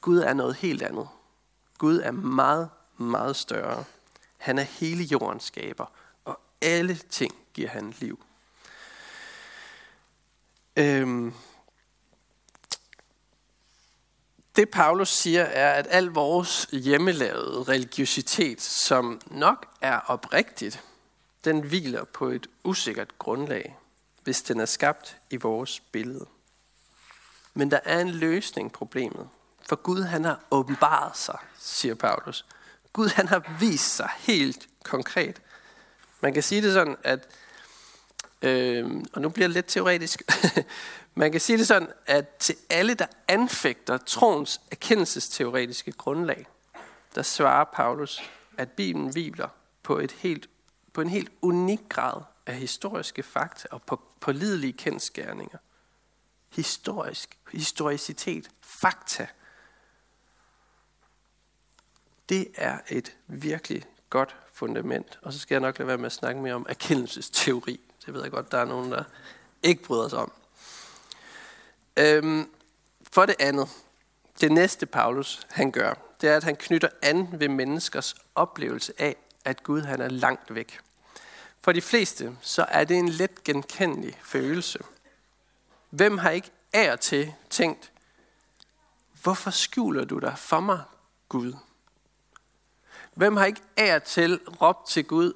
Gud 0.00 0.18
er 0.18 0.34
noget 0.34 0.56
helt 0.56 0.82
andet. 0.82 1.08
Gud 1.78 2.00
er 2.00 2.10
meget, 2.10 2.70
meget 2.96 3.36
større. 3.36 3.84
Han 4.38 4.58
er 4.58 4.62
hele 4.62 5.04
jordens 5.04 5.44
skaber, 5.44 5.86
og 6.24 6.40
alle 6.62 6.96
ting 6.96 7.34
giver 7.54 7.68
han 7.68 7.94
liv. 7.98 8.24
Øhm, 10.76 11.34
det 14.56 14.70
Paulus 14.70 15.08
siger 15.08 15.42
er, 15.42 15.72
at 15.72 15.86
al 15.90 16.06
vores 16.06 16.68
hjemmelavede 16.72 17.62
religiøsitet, 17.62 18.62
som 18.62 19.20
nok 19.26 19.66
er 19.80 19.98
oprigtigt, 19.98 20.82
den 21.46 21.60
hviler 21.60 22.04
på 22.04 22.26
et 22.26 22.46
usikkert 22.64 23.18
grundlag, 23.18 23.76
hvis 24.22 24.42
den 24.42 24.60
er 24.60 24.66
skabt 24.66 25.16
i 25.30 25.36
vores 25.36 25.80
billede. 25.80 26.26
Men 27.54 27.70
der 27.70 27.80
er 27.84 28.00
en 28.00 28.10
løsning 28.10 28.72
på 28.72 28.78
problemet. 28.78 29.28
For 29.68 29.76
Gud 29.76 30.02
han 30.02 30.24
har 30.24 30.40
åbenbaret 30.50 31.16
sig, 31.16 31.38
siger 31.58 31.94
Paulus. 31.94 32.46
Gud 32.92 33.08
han 33.08 33.28
har 33.28 33.56
vist 33.60 33.96
sig 33.96 34.10
helt 34.18 34.68
konkret. 34.84 35.42
Man 36.20 36.34
kan 36.34 36.42
sige 36.42 36.62
det 36.62 36.72
sådan, 36.72 36.96
at 37.02 37.28
Øh, 38.42 39.04
og 39.12 39.22
nu 39.22 39.28
bliver 39.28 39.48
det 39.48 39.54
lidt 39.54 39.66
teoretisk. 39.66 40.22
Man 41.14 41.32
kan 41.32 41.40
sige 41.40 41.58
det 41.58 41.66
sådan, 41.66 41.88
at 42.06 42.28
til 42.28 42.56
alle, 42.70 42.94
der 42.94 43.06
anfægter 43.28 43.98
troens 43.98 44.60
erkendelsesteoretiske 44.70 45.92
grundlag, 45.92 46.46
der 47.14 47.22
svarer 47.22 47.64
Paulus, 47.64 48.30
at 48.58 48.70
Bibelen 48.70 49.08
hviler 49.08 49.48
på, 49.82 49.98
et 49.98 50.12
helt, 50.12 50.48
på 50.96 51.02
en 51.02 51.08
helt 51.08 51.32
unik 51.42 51.80
grad 51.88 52.22
af 52.46 52.54
historiske 52.54 53.22
fakta 53.22 53.68
og 53.70 53.82
på 53.82 54.00
pålidelige 54.20 54.72
kendskærninger. 54.72 55.58
Historisk, 56.48 57.38
historicitet, 57.52 58.50
fakta. 58.60 59.26
Det 62.28 62.48
er 62.54 62.78
et 62.88 63.16
virkelig 63.26 63.84
godt 64.10 64.36
fundament. 64.52 65.18
Og 65.22 65.32
så 65.32 65.38
skal 65.38 65.54
jeg 65.54 65.60
nok 65.60 65.78
lade 65.78 65.86
være 65.86 65.98
med 65.98 66.06
at 66.06 66.12
snakke 66.12 66.40
mere 66.40 66.54
om 66.54 66.66
erkendelsesteori. 66.68 67.80
Det 68.06 68.14
ved 68.14 68.22
jeg 68.22 68.30
godt, 68.30 68.52
der 68.52 68.58
er 68.58 68.64
nogen, 68.64 68.92
der 68.92 69.04
ikke 69.62 69.82
bryder 69.82 70.08
sig 70.08 70.18
om. 70.18 70.32
Øhm, 71.96 72.50
for 73.12 73.26
det 73.26 73.36
andet, 73.38 73.68
det 74.40 74.52
næste 74.52 74.86
Paulus 74.86 75.46
han 75.50 75.72
gør, 75.72 75.94
det 76.20 76.28
er, 76.28 76.36
at 76.36 76.44
han 76.44 76.56
knytter 76.56 76.88
an 77.02 77.28
ved 77.40 77.48
menneskers 77.48 78.14
oplevelse 78.34 78.92
af, 78.98 79.16
at 79.46 79.62
Gud 79.62 79.82
han 79.82 80.00
er 80.00 80.08
langt 80.08 80.54
væk. 80.54 80.80
For 81.60 81.72
de 81.72 81.82
fleste, 81.82 82.36
så 82.40 82.66
er 82.68 82.84
det 82.84 82.96
en 82.96 83.08
let 83.08 83.44
genkendelig 83.44 84.20
følelse. 84.22 84.78
Hvem 85.90 86.18
har 86.18 86.30
ikke 86.30 86.50
af 86.72 86.98
til 86.98 87.34
tænkt, 87.50 87.92
hvorfor 89.22 89.50
skjuler 89.50 90.04
du 90.04 90.18
dig 90.18 90.38
for 90.38 90.60
mig, 90.60 90.82
Gud? 91.28 91.54
Hvem 93.14 93.36
har 93.36 93.44
ikke 93.44 93.62
af 93.76 94.02
til 94.02 94.40
råbt 94.62 94.88
til 94.88 95.04
Gud, 95.04 95.32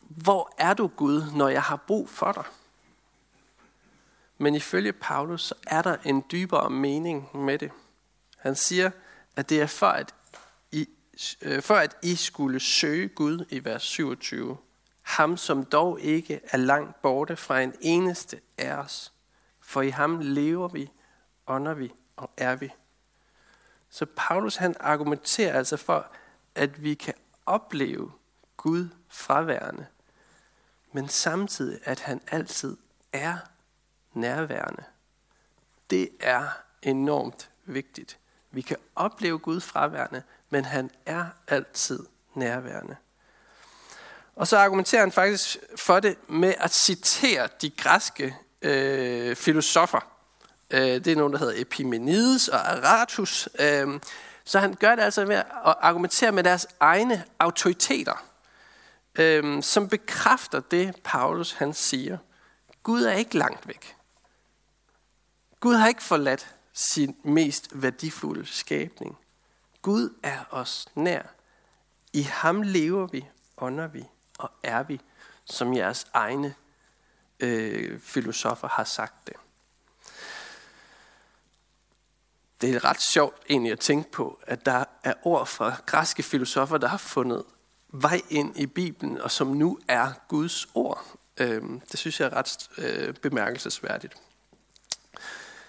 hvor 0.00 0.54
er 0.58 0.74
du 0.74 0.86
Gud, 0.86 1.32
når 1.34 1.48
jeg 1.48 1.62
har 1.62 1.76
brug 1.76 2.10
for 2.10 2.32
dig? 2.32 2.44
Men 4.38 4.54
ifølge 4.54 4.92
Paulus, 4.92 5.42
så 5.42 5.54
er 5.66 5.82
der 5.82 5.96
en 6.04 6.24
dybere 6.32 6.70
mening 6.70 7.36
med 7.36 7.58
det. 7.58 7.70
Han 8.38 8.56
siger, 8.56 8.90
at 9.36 9.48
det 9.48 9.60
er 9.62 9.66
for 9.66 9.88
at 9.88 10.14
øh, 11.42 11.62
for 11.62 11.74
at 11.74 11.96
I 12.02 12.14
skulle 12.14 12.60
søge 12.60 13.08
Gud 13.08 13.44
i 13.50 13.64
vers 13.64 13.82
27. 13.82 14.56
Ham, 15.02 15.36
som 15.36 15.64
dog 15.64 16.00
ikke 16.00 16.40
er 16.44 16.56
langt 16.56 17.02
borte 17.02 17.36
fra 17.36 17.60
en 17.60 17.74
eneste 17.80 18.40
af 18.58 18.72
os. 18.72 19.12
For 19.60 19.82
i 19.82 19.90
ham 19.90 20.20
lever 20.20 20.68
vi, 20.68 20.90
ånder 21.46 21.74
vi 21.74 21.92
og 22.16 22.30
er 22.36 22.56
vi. 22.56 22.70
Så 23.90 24.06
Paulus 24.16 24.56
han 24.56 24.74
argumenterer 24.80 25.58
altså 25.58 25.76
for, 25.76 26.06
at 26.54 26.82
vi 26.82 26.94
kan 26.94 27.14
opleve 27.46 28.12
Gud 28.56 28.88
fraværende, 29.08 29.86
men 30.92 31.08
samtidig 31.08 31.80
at 31.84 32.00
han 32.00 32.20
altid 32.30 32.76
er 33.12 33.38
nærværende. 34.12 34.84
Det 35.90 36.08
er 36.20 36.48
enormt 36.82 37.50
vigtigt. 37.64 38.18
Vi 38.50 38.60
kan 38.60 38.76
opleve 38.94 39.38
Gud 39.38 39.60
fraværende, 39.60 40.22
men 40.50 40.64
han 40.64 40.90
er 41.06 41.26
altid 41.48 41.98
nærværende. 42.34 42.96
Og 44.36 44.46
så 44.48 44.56
argumenterer 44.56 45.02
han 45.02 45.12
faktisk 45.12 45.56
for 45.76 46.00
det 46.00 46.16
med 46.28 46.54
at 46.58 46.74
citere 46.74 47.48
de 47.60 47.70
græske 47.70 48.36
øh, 48.62 49.36
filosofer. 49.36 50.00
Øh, 50.70 50.80
det 50.80 51.06
er 51.06 51.16
nogen, 51.16 51.32
der 51.32 51.38
hedder 51.38 51.60
Epimenides 51.60 52.48
og 52.48 52.68
Aratus. 52.68 53.48
Øh, 53.58 54.00
så 54.44 54.58
han 54.58 54.74
gør 54.74 54.94
det 54.94 55.02
altså 55.02 55.24
ved 55.24 55.34
at 55.36 55.44
argumentere 55.64 56.32
med 56.32 56.44
deres 56.44 56.66
egne 56.80 57.24
autoriteter, 57.38 58.24
øh, 59.18 59.62
som 59.62 59.88
bekræfter 59.88 60.60
det, 60.60 60.96
Paulus 61.04 61.52
han 61.52 61.74
siger. 61.74 62.18
Gud 62.82 63.02
er 63.02 63.12
ikke 63.12 63.38
langt 63.38 63.68
væk. 63.68 63.96
Gud 65.60 65.74
har 65.74 65.88
ikke 65.88 66.02
forladt 66.02 66.54
sin 66.72 67.16
mest 67.22 67.68
værdifulde 67.72 68.46
skabning. 68.46 69.18
Gud 69.86 70.10
er 70.22 70.44
os 70.50 70.86
nær. 70.94 71.22
I 72.12 72.22
ham 72.22 72.62
lever 72.62 73.06
vi, 73.06 73.26
ånder 73.56 73.86
vi 73.86 74.04
og 74.38 74.50
er 74.62 74.82
vi, 74.82 75.00
som 75.44 75.76
jeres 75.76 76.06
egne 76.14 76.54
øh, 77.40 78.00
filosofer 78.00 78.68
har 78.68 78.84
sagt 78.84 79.26
det. 79.26 79.34
Det 82.60 82.74
er 82.74 82.84
ret 82.84 83.02
sjovt 83.02 83.42
egentlig 83.50 83.72
at 83.72 83.80
tænke 83.80 84.10
på, 84.10 84.40
at 84.46 84.66
der 84.66 84.84
er 85.04 85.14
ord 85.22 85.46
fra 85.46 85.74
græske 85.86 86.22
filosofer, 86.22 86.78
der 86.78 86.88
har 86.88 86.98
fundet 86.98 87.44
vej 87.88 88.20
ind 88.30 88.56
i 88.56 88.66
Bibelen, 88.66 89.20
og 89.20 89.30
som 89.30 89.46
nu 89.46 89.78
er 89.88 90.12
Guds 90.28 90.66
ord. 90.74 91.06
Øhm, 91.36 91.80
det 91.80 91.98
synes 91.98 92.20
jeg 92.20 92.26
er 92.26 92.36
ret 92.36 92.68
øh, 92.78 93.14
bemærkelsesværdigt. 93.14 94.14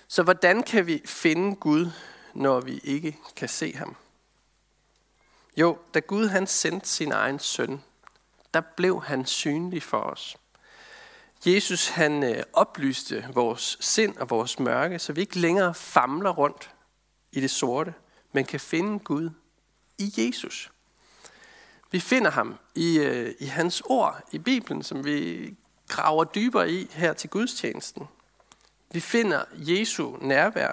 Så 0.07 0.23
hvordan 0.23 0.63
kan 0.63 0.87
vi 0.87 1.01
finde 1.05 1.55
Gud, 1.55 1.91
når 2.33 2.59
vi 2.59 2.79
ikke 2.83 3.17
kan 3.35 3.49
se 3.49 3.73
ham? 3.73 3.95
Jo, 5.57 5.77
da 5.93 5.99
Gud 5.99 6.27
han 6.27 6.47
sendte 6.47 6.89
sin 6.89 7.11
egen 7.11 7.39
søn, 7.39 7.83
der 8.53 8.61
blev 8.61 9.03
han 9.03 9.25
synlig 9.25 9.83
for 9.83 9.99
os. 9.99 10.37
Jesus 11.45 11.87
han 11.87 12.23
øh, 12.23 12.43
oplyste 12.53 13.25
vores 13.33 13.77
sind 13.79 14.17
og 14.17 14.29
vores 14.29 14.59
mørke, 14.59 14.99
så 14.99 15.13
vi 15.13 15.21
ikke 15.21 15.39
længere 15.39 15.73
famler 15.73 16.29
rundt 16.29 16.71
i 17.31 17.39
det 17.39 17.51
sorte, 17.51 17.93
men 18.31 18.45
kan 18.45 18.59
finde 18.59 18.99
Gud 18.99 19.29
i 19.97 20.13
Jesus. 20.17 20.71
Vi 21.91 21.99
finder 21.99 22.31
ham 22.31 22.57
i, 22.75 22.99
øh, 22.99 23.33
i 23.39 23.45
hans 23.45 23.83
ord 23.85 24.21
i 24.31 24.37
Bibelen, 24.37 24.83
som 24.83 25.05
vi 25.05 25.55
graver 25.87 26.23
dybere 26.23 26.71
i 26.71 26.87
her 26.91 27.13
til 27.13 27.29
gudstjenesten. 27.29 28.07
Vi 28.91 28.99
finder 28.99 29.43
Jesu 29.53 30.17
nærvær, 30.21 30.71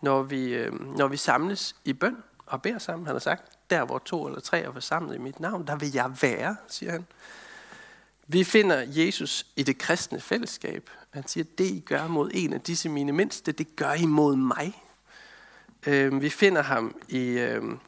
når 0.00 0.22
vi, 0.22 0.44
øh, 0.44 0.96
når 0.96 1.08
vi 1.08 1.16
samles 1.16 1.76
i 1.84 1.92
bøn 1.92 2.22
og 2.46 2.62
beder 2.62 2.78
sammen. 2.78 3.06
Han 3.06 3.14
har 3.14 3.20
sagt, 3.20 3.52
der 3.72 3.84
hvor 3.84 3.98
to 3.98 4.26
eller 4.26 4.40
tre 4.40 4.60
er 4.60 4.72
forsamlet 4.72 5.14
i 5.14 5.18
mit 5.18 5.40
navn, 5.40 5.66
der 5.66 5.76
vil 5.76 5.92
jeg 5.92 6.12
være, 6.22 6.56
siger 6.68 6.92
han. 6.92 7.06
Vi 8.26 8.44
finder 8.44 8.84
Jesus 8.86 9.46
i 9.56 9.62
det 9.62 9.78
kristne 9.78 10.20
fællesskab. 10.20 10.90
Han 11.10 11.28
siger, 11.28 11.44
det 11.58 11.64
I 11.64 11.80
gør 11.80 12.06
mod 12.06 12.30
en 12.34 12.52
af 12.52 12.60
disse 12.60 12.88
mine 12.88 13.12
mindste, 13.12 13.52
det 13.52 13.76
gør 13.76 13.92
I 13.92 14.06
mod 14.06 14.36
mig. 14.36 14.82
Øhm, 15.86 16.20
vi 16.20 16.30
finder 16.30 16.62
ham 16.62 16.96
i, 17.08 17.26
øhm, 17.26 17.78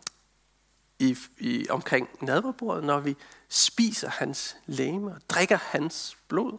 i, 0.99 1.17
i, 1.39 1.67
omkring 1.71 2.09
nadverbordet, 2.21 2.85
når 2.85 3.01
vi 3.01 3.17
spiser 3.49 4.11
hans 4.11 4.57
læme 4.67 5.11
og 5.11 5.21
drikker 5.29 5.59
hans 5.63 6.17
blod. 6.29 6.59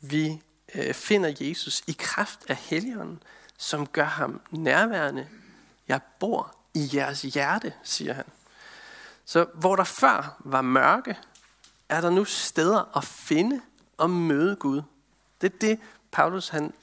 Vi 0.00 0.42
øh, 0.74 0.94
finder 0.94 1.34
Jesus 1.40 1.82
i 1.86 1.96
kraft 1.98 2.40
af 2.48 2.56
helligånden, 2.56 3.22
som 3.58 3.86
gør 3.86 4.04
ham 4.04 4.40
nærværende. 4.50 5.28
Jeg 5.88 6.00
bor 6.20 6.59
i 6.74 6.90
jeres 6.94 7.22
hjerte, 7.22 7.74
siger 7.82 8.12
han. 8.12 8.24
Så 9.24 9.46
hvor 9.54 9.76
der 9.76 9.84
før 9.84 10.36
var 10.38 10.62
mørke, 10.62 11.18
er 11.88 12.00
der 12.00 12.10
nu 12.10 12.24
steder 12.24 12.96
at 12.96 13.04
finde 13.04 13.60
og 13.96 14.10
møde 14.10 14.56
Gud. 14.56 14.82
Det 15.40 15.52
er 15.54 15.58
det, 15.58 15.80
Paulus 16.12 16.48
han 16.48 16.74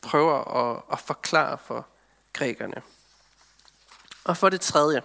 prøver 0.00 0.44
at, 0.44 0.82
at 0.92 1.00
forklare 1.00 1.58
for 1.58 1.86
grækerne. 2.32 2.82
Og 4.24 4.36
for 4.36 4.48
det 4.48 4.60
tredje. 4.60 5.02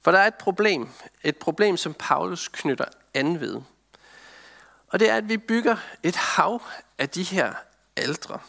For 0.00 0.10
der 0.10 0.18
er 0.18 0.26
et 0.26 0.34
problem. 0.34 0.88
Et 1.22 1.36
problem, 1.36 1.76
som 1.76 1.94
Paulus 1.94 2.48
knytter 2.48 2.84
an 3.14 3.40
ved. 3.40 3.60
Og 4.88 5.00
det 5.00 5.10
er, 5.10 5.16
at 5.16 5.28
vi 5.28 5.36
bygger 5.36 5.76
et 6.02 6.16
hav 6.16 6.62
af 6.98 7.10
de 7.10 7.22
her 7.22 7.54
aldre 7.96 8.40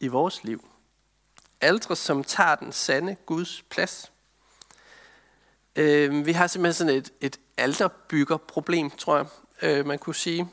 i 0.00 0.08
vores 0.08 0.44
liv. 0.44 0.68
Aldre, 1.60 1.96
som 1.96 2.24
tager 2.24 2.54
den 2.54 2.72
sande 2.72 3.16
Guds 3.26 3.62
plads. 3.62 4.12
Øh, 5.76 6.26
vi 6.26 6.32
har 6.32 6.46
simpelthen 6.46 6.74
sådan 6.74 6.96
et, 6.96 7.12
et 7.20 7.40
alderbyggerproblem, 7.56 8.90
tror 8.90 9.16
jeg, 9.16 9.26
øh, 9.62 9.86
man 9.86 9.98
kunne 9.98 10.14
sige. 10.14 10.48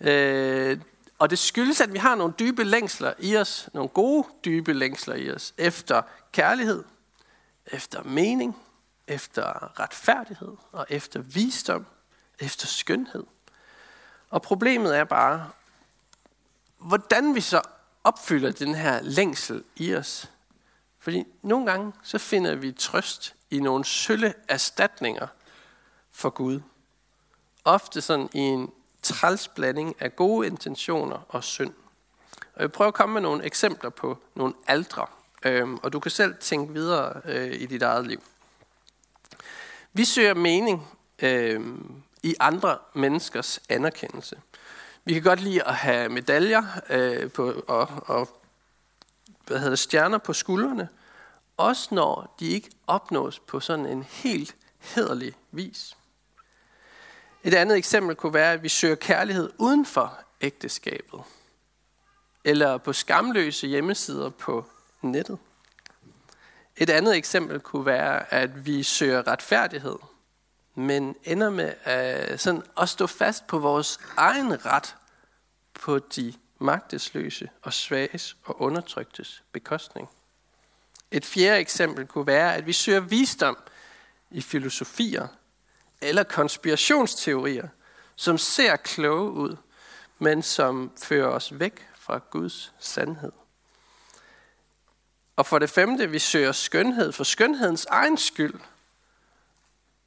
Øh, 0.00 0.80
og 1.18 1.30
det 1.30 1.38
skyldes, 1.38 1.80
at 1.80 1.92
vi 1.92 1.98
har 1.98 2.14
nogle 2.14 2.34
dybe 2.38 2.64
længsler 2.64 3.12
i 3.18 3.36
os, 3.36 3.68
nogle 3.74 3.88
gode 3.88 4.28
dybe 4.44 4.72
længsler 4.72 5.14
i 5.14 5.30
os, 5.30 5.54
efter 5.58 6.02
kærlighed, 6.32 6.84
efter 7.66 8.02
mening, 8.02 8.56
efter 9.06 9.80
retfærdighed 9.80 10.52
og 10.72 10.86
efter 10.88 11.20
visdom, 11.20 11.86
efter 12.38 12.66
skønhed. 12.66 13.24
Og 14.30 14.42
problemet 14.42 14.96
er 14.96 15.04
bare, 15.04 15.50
hvordan 16.78 17.34
vi 17.34 17.40
så 17.40 17.62
opfylder 18.06 18.52
den 18.52 18.74
her 18.74 19.02
længsel 19.02 19.64
i 19.76 19.94
os. 19.94 20.30
Fordi 20.98 21.24
nogle 21.42 21.66
gange 21.66 21.92
så 22.02 22.18
finder 22.18 22.54
vi 22.54 22.72
trøst 22.72 23.34
i 23.50 23.60
nogle 23.60 23.84
sølle 23.84 24.34
erstatninger 24.48 25.26
for 26.10 26.30
Gud. 26.30 26.60
Ofte 27.64 28.00
sådan 28.00 28.28
i 28.32 28.38
en 28.38 28.72
træls 29.02 29.48
blanding 29.48 29.96
af 30.00 30.16
gode 30.16 30.46
intentioner 30.46 31.18
og 31.28 31.44
synd. 31.44 31.74
Og 32.54 32.62
jeg 32.62 32.72
prøver 32.72 32.88
at 32.88 32.94
komme 32.94 33.12
med 33.12 33.20
nogle 33.22 33.44
eksempler 33.44 33.90
på 33.90 34.18
nogle 34.34 34.54
aldre, 34.66 35.06
øhm, 35.42 35.76
og 35.82 35.92
du 35.92 36.00
kan 36.00 36.10
selv 36.10 36.34
tænke 36.40 36.72
videre 36.72 37.20
øh, 37.24 37.60
i 37.60 37.66
dit 37.66 37.82
eget 37.82 38.06
liv. 38.06 38.22
Vi 39.92 40.04
søger 40.04 40.34
mening 40.34 40.88
øh, 41.18 41.60
i 42.22 42.34
andre 42.40 42.78
menneskers 42.94 43.60
anerkendelse. 43.68 44.36
Vi 45.06 45.12
kan 45.12 45.22
godt 45.22 45.40
lide 45.40 45.68
at 45.68 45.74
have 45.74 46.08
medaljer 46.08 46.62
øh, 46.90 47.30
på, 47.30 47.64
og, 47.68 47.88
og 48.06 48.42
hvad 49.46 49.58
hedder, 49.58 49.76
stjerner 49.76 50.18
på 50.18 50.32
skuldrene, 50.32 50.88
også 51.56 51.94
når 51.94 52.34
de 52.40 52.46
ikke 52.46 52.70
opnås 52.86 53.38
på 53.38 53.60
sådan 53.60 53.86
en 53.86 54.02
helt 54.02 54.56
hederlig 54.78 55.34
vis. 55.50 55.96
Et 57.44 57.54
andet 57.54 57.76
eksempel 57.76 58.16
kunne 58.16 58.34
være, 58.34 58.52
at 58.52 58.62
vi 58.62 58.68
søger 58.68 58.94
kærlighed 58.94 59.50
uden 59.58 59.86
for 59.86 60.18
ægteskabet. 60.40 61.20
Eller 62.44 62.78
på 62.78 62.92
skamløse 62.92 63.66
hjemmesider 63.66 64.30
på 64.30 64.66
nettet. 65.02 65.38
Et 66.76 66.90
andet 66.90 67.16
eksempel 67.16 67.60
kunne 67.60 67.86
være, 67.86 68.32
at 68.34 68.66
vi 68.66 68.82
søger 68.82 69.26
retfærdighed, 69.26 69.96
men 70.78 71.16
ender 71.24 71.50
med 71.50 71.74
at, 71.84 72.40
sådan 72.40 72.62
at 72.80 72.88
stå 72.88 73.06
fast 73.06 73.46
på 73.46 73.58
vores 73.58 74.00
egen 74.16 74.66
ret 74.66 74.96
på 75.74 75.98
de 75.98 76.34
magtesløse 76.58 77.50
og 77.62 77.72
svages 77.72 78.36
og 78.44 78.60
undertryktes 78.60 79.42
bekostning. 79.52 80.08
Et 81.10 81.26
fjerde 81.26 81.60
eksempel 81.60 82.06
kunne 82.06 82.26
være, 82.26 82.54
at 82.54 82.66
vi 82.66 82.72
søger 82.72 83.00
visdom 83.00 83.58
i 84.30 84.40
filosofier 84.40 85.28
eller 86.00 86.22
konspirationsteorier, 86.22 87.68
som 88.16 88.38
ser 88.38 88.76
kloge 88.76 89.30
ud, 89.30 89.56
men 90.18 90.42
som 90.42 90.92
fører 91.02 91.28
os 91.28 91.58
væk 91.58 91.88
fra 91.94 92.20
Guds 92.30 92.72
sandhed. 92.78 93.32
Og 95.36 95.46
for 95.46 95.58
det 95.58 95.70
femte, 95.70 96.10
vi 96.10 96.18
søger 96.18 96.52
skønhed 96.52 97.12
for 97.12 97.24
skønhedens 97.24 97.84
egen 97.84 98.18
skyld, 98.18 98.54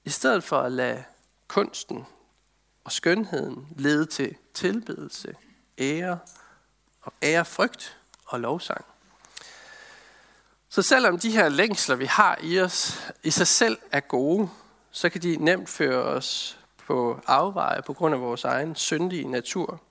i 0.06 0.10
stedet 0.10 0.44
for 0.44 0.60
at 0.60 0.72
lade 0.72 1.04
kunsten 1.48 2.06
og 2.84 2.92
skønheden 2.92 3.68
lede 3.78 4.06
til 4.06 4.36
tilbedelse, 4.54 5.36
ære 5.78 6.20
og 7.02 7.14
ærefrygt 7.24 7.98
og 8.26 8.40
lovsang. 8.40 8.86
Så 10.70 10.82
selvom 10.82 11.20
de 11.20 11.32
her 11.32 11.50
længsler, 11.50 11.96
vi 11.96 12.06
har 12.06 12.40
i 12.44 12.60
os, 12.60 13.12
i 13.24 13.32
sig 13.32 13.48
selv 13.48 13.78
er 13.92 14.00
gode, 14.00 14.50
så 14.92 15.10
kan 15.10 15.22
de 15.22 15.38
nemt 15.38 15.70
føre 15.70 16.04
os 16.04 16.60
på 16.78 17.20
afveje 17.28 17.82
på 17.82 17.94
grund 17.94 18.16
af 18.16 18.22
vores 18.22 18.44
egen 18.44 18.76
syndige 18.76 19.28
natur. 19.28 19.82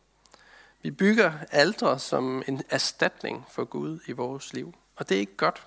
Vi 0.83 0.91
bygger 0.91 1.33
aldre 1.51 1.99
som 1.99 2.43
en 2.49 2.63
erstatning 2.71 3.47
for 3.51 3.65
Gud 3.65 4.01
i 4.07 4.13
vores 4.13 4.53
liv, 4.53 4.75
og 4.97 5.09
det 5.09 5.15
er 5.15 5.21
ikke 5.21 5.37
godt. 5.37 5.67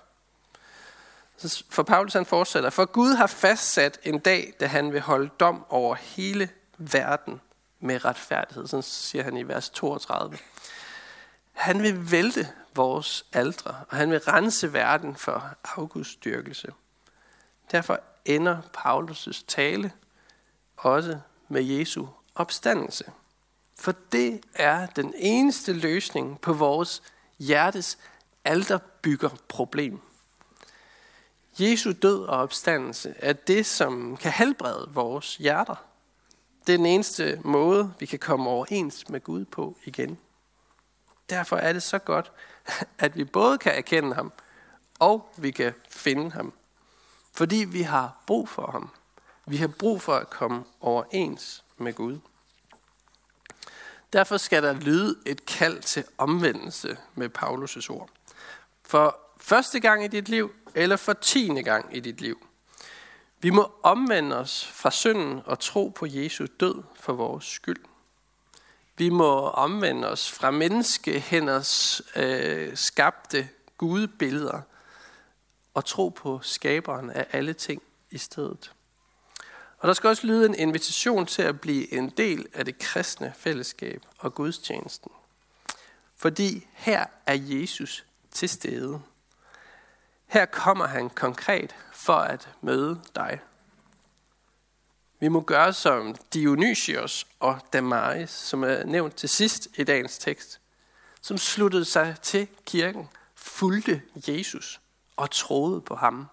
For 1.70 1.82
Paulus 1.82 2.12
han 2.12 2.26
fortsætter, 2.26 2.70
for 2.70 2.84
Gud 2.84 3.14
har 3.14 3.26
fastsat 3.26 3.98
en 4.02 4.18
dag, 4.18 4.54
da 4.60 4.66
han 4.66 4.92
vil 4.92 5.00
holde 5.00 5.30
dom 5.40 5.64
over 5.68 5.94
hele 5.94 6.50
verden 6.78 7.40
med 7.80 8.04
retfærdighed. 8.04 8.66
Sådan 8.66 8.82
siger 8.82 9.24
han 9.24 9.36
i 9.36 9.42
vers 9.42 9.70
32. 9.70 10.38
Han 11.52 11.82
vil 11.82 12.10
vælte 12.10 12.48
vores 12.74 13.24
aldre, 13.32 13.76
og 13.88 13.96
han 13.96 14.10
vil 14.10 14.20
rense 14.20 14.72
verden 14.72 15.16
for 15.16 15.54
afgudstyrkelse. 15.76 16.72
Derfor 17.70 18.00
ender 18.24 18.58
Paulus' 18.76 19.44
tale 19.48 19.92
også 20.76 21.18
med 21.48 21.62
Jesu 21.62 22.06
opstandelse. 22.34 23.04
For 23.78 23.94
det 24.12 24.40
er 24.54 24.86
den 24.86 25.14
eneste 25.16 25.72
løsning 25.72 26.40
på 26.40 26.52
vores 26.52 27.02
hjertes 27.38 27.98
alderbyggerproblem. 28.44 30.00
Jesu 31.58 31.92
død 32.02 32.24
og 32.24 32.38
opstandelse 32.38 33.14
er 33.18 33.32
det, 33.32 33.66
som 33.66 34.16
kan 34.16 34.32
helbrede 34.32 34.88
vores 34.90 35.36
hjerter. 35.36 35.74
Det 36.66 36.72
er 36.72 36.76
den 36.76 36.86
eneste 36.86 37.40
måde, 37.44 37.94
vi 37.98 38.06
kan 38.06 38.18
komme 38.18 38.50
overens 38.50 39.08
med 39.08 39.20
Gud 39.20 39.44
på 39.44 39.76
igen. 39.84 40.18
Derfor 41.30 41.56
er 41.56 41.72
det 41.72 41.82
så 41.82 41.98
godt, 41.98 42.32
at 42.98 43.16
vi 43.16 43.24
både 43.24 43.58
kan 43.58 43.72
erkende 43.72 44.14
ham, 44.14 44.32
og 44.98 45.28
vi 45.36 45.50
kan 45.50 45.74
finde 45.88 46.30
ham. 46.30 46.52
Fordi 47.32 47.56
vi 47.56 47.82
har 47.82 48.22
brug 48.26 48.48
for 48.48 48.70
ham. 48.70 48.90
Vi 49.46 49.56
har 49.56 49.68
brug 49.68 50.02
for 50.02 50.14
at 50.14 50.30
komme 50.30 50.64
overens 50.80 51.64
med 51.78 51.92
Gud. 51.92 52.18
Derfor 54.12 54.36
skal 54.36 54.62
der 54.62 54.72
lyde 54.72 55.16
et 55.26 55.46
kald 55.46 55.82
til 55.82 56.04
omvendelse 56.18 56.96
med 57.14 57.30
Paulus' 57.38 57.90
ord. 57.90 58.10
For 58.82 59.18
første 59.40 59.80
gang 59.80 60.04
i 60.04 60.08
dit 60.08 60.28
liv, 60.28 60.54
eller 60.74 60.96
for 60.96 61.12
tiende 61.12 61.62
gang 61.62 61.96
i 61.96 62.00
dit 62.00 62.20
liv. 62.20 62.46
Vi 63.40 63.50
må 63.50 63.72
omvende 63.82 64.36
os 64.36 64.66
fra 64.66 64.90
synden 64.90 65.40
og 65.44 65.58
tro 65.58 65.88
på 65.88 66.06
Jesu 66.06 66.46
død 66.60 66.82
for 66.94 67.12
vores 67.12 67.44
skyld. 67.44 67.84
Vi 68.96 69.08
må 69.08 69.48
omvende 69.48 70.08
os 70.08 70.32
fra 70.32 70.50
menneskehænders 70.50 72.02
øh, 72.16 72.76
skabte 72.76 73.48
gudebilleder 73.78 74.60
og 75.74 75.84
tro 75.84 76.08
på 76.08 76.40
skaberen 76.42 77.10
af 77.10 77.26
alle 77.32 77.52
ting 77.52 77.82
i 78.10 78.18
stedet. 78.18 78.72
Og 79.78 79.88
der 79.88 79.94
skal 79.94 80.08
også 80.08 80.26
lyde 80.26 80.46
en 80.46 80.54
invitation 80.54 81.26
til 81.26 81.42
at 81.42 81.60
blive 81.60 81.92
en 81.92 82.10
del 82.10 82.46
af 82.54 82.64
det 82.64 82.78
kristne 82.78 83.32
fællesskab 83.36 84.02
og 84.18 84.34
gudstjenesten. 84.34 85.10
Fordi 86.16 86.66
her 86.72 87.06
er 87.26 87.34
Jesus 87.34 88.04
til 88.32 88.48
stede. 88.48 89.02
Her 90.32 90.44
kommer 90.44 90.86
han 90.86 91.10
konkret 91.10 91.76
for 91.92 92.16
at 92.16 92.48
møde 92.60 93.00
dig. 93.14 93.40
Vi 95.20 95.28
må 95.28 95.40
gøre 95.40 95.72
som 95.72 96.16
Dionysios 96.32 97.26
og 97.40 97.60
Damaris, 97.72 98.30
som 98.30 98.64
er 98.64 98.84
nævnt 98.84 99.16
til 99.16 99.28
sidst 99.28 99.68
i 99.76 99.84
dagens 99.84 100.18
tekst, 100.18 100.60
som 101.20 101.38
sluttede 101.38 101.84
sig 101.84 102.16
til 102.22 102.48
kirken, 102.66 103.08
fulgte 103.34 104.02
Jesus 104.16 104.80
og 105.16 105.30
troede 105.30 105.80
på 105.80 105.94
ham. 105.94 106.26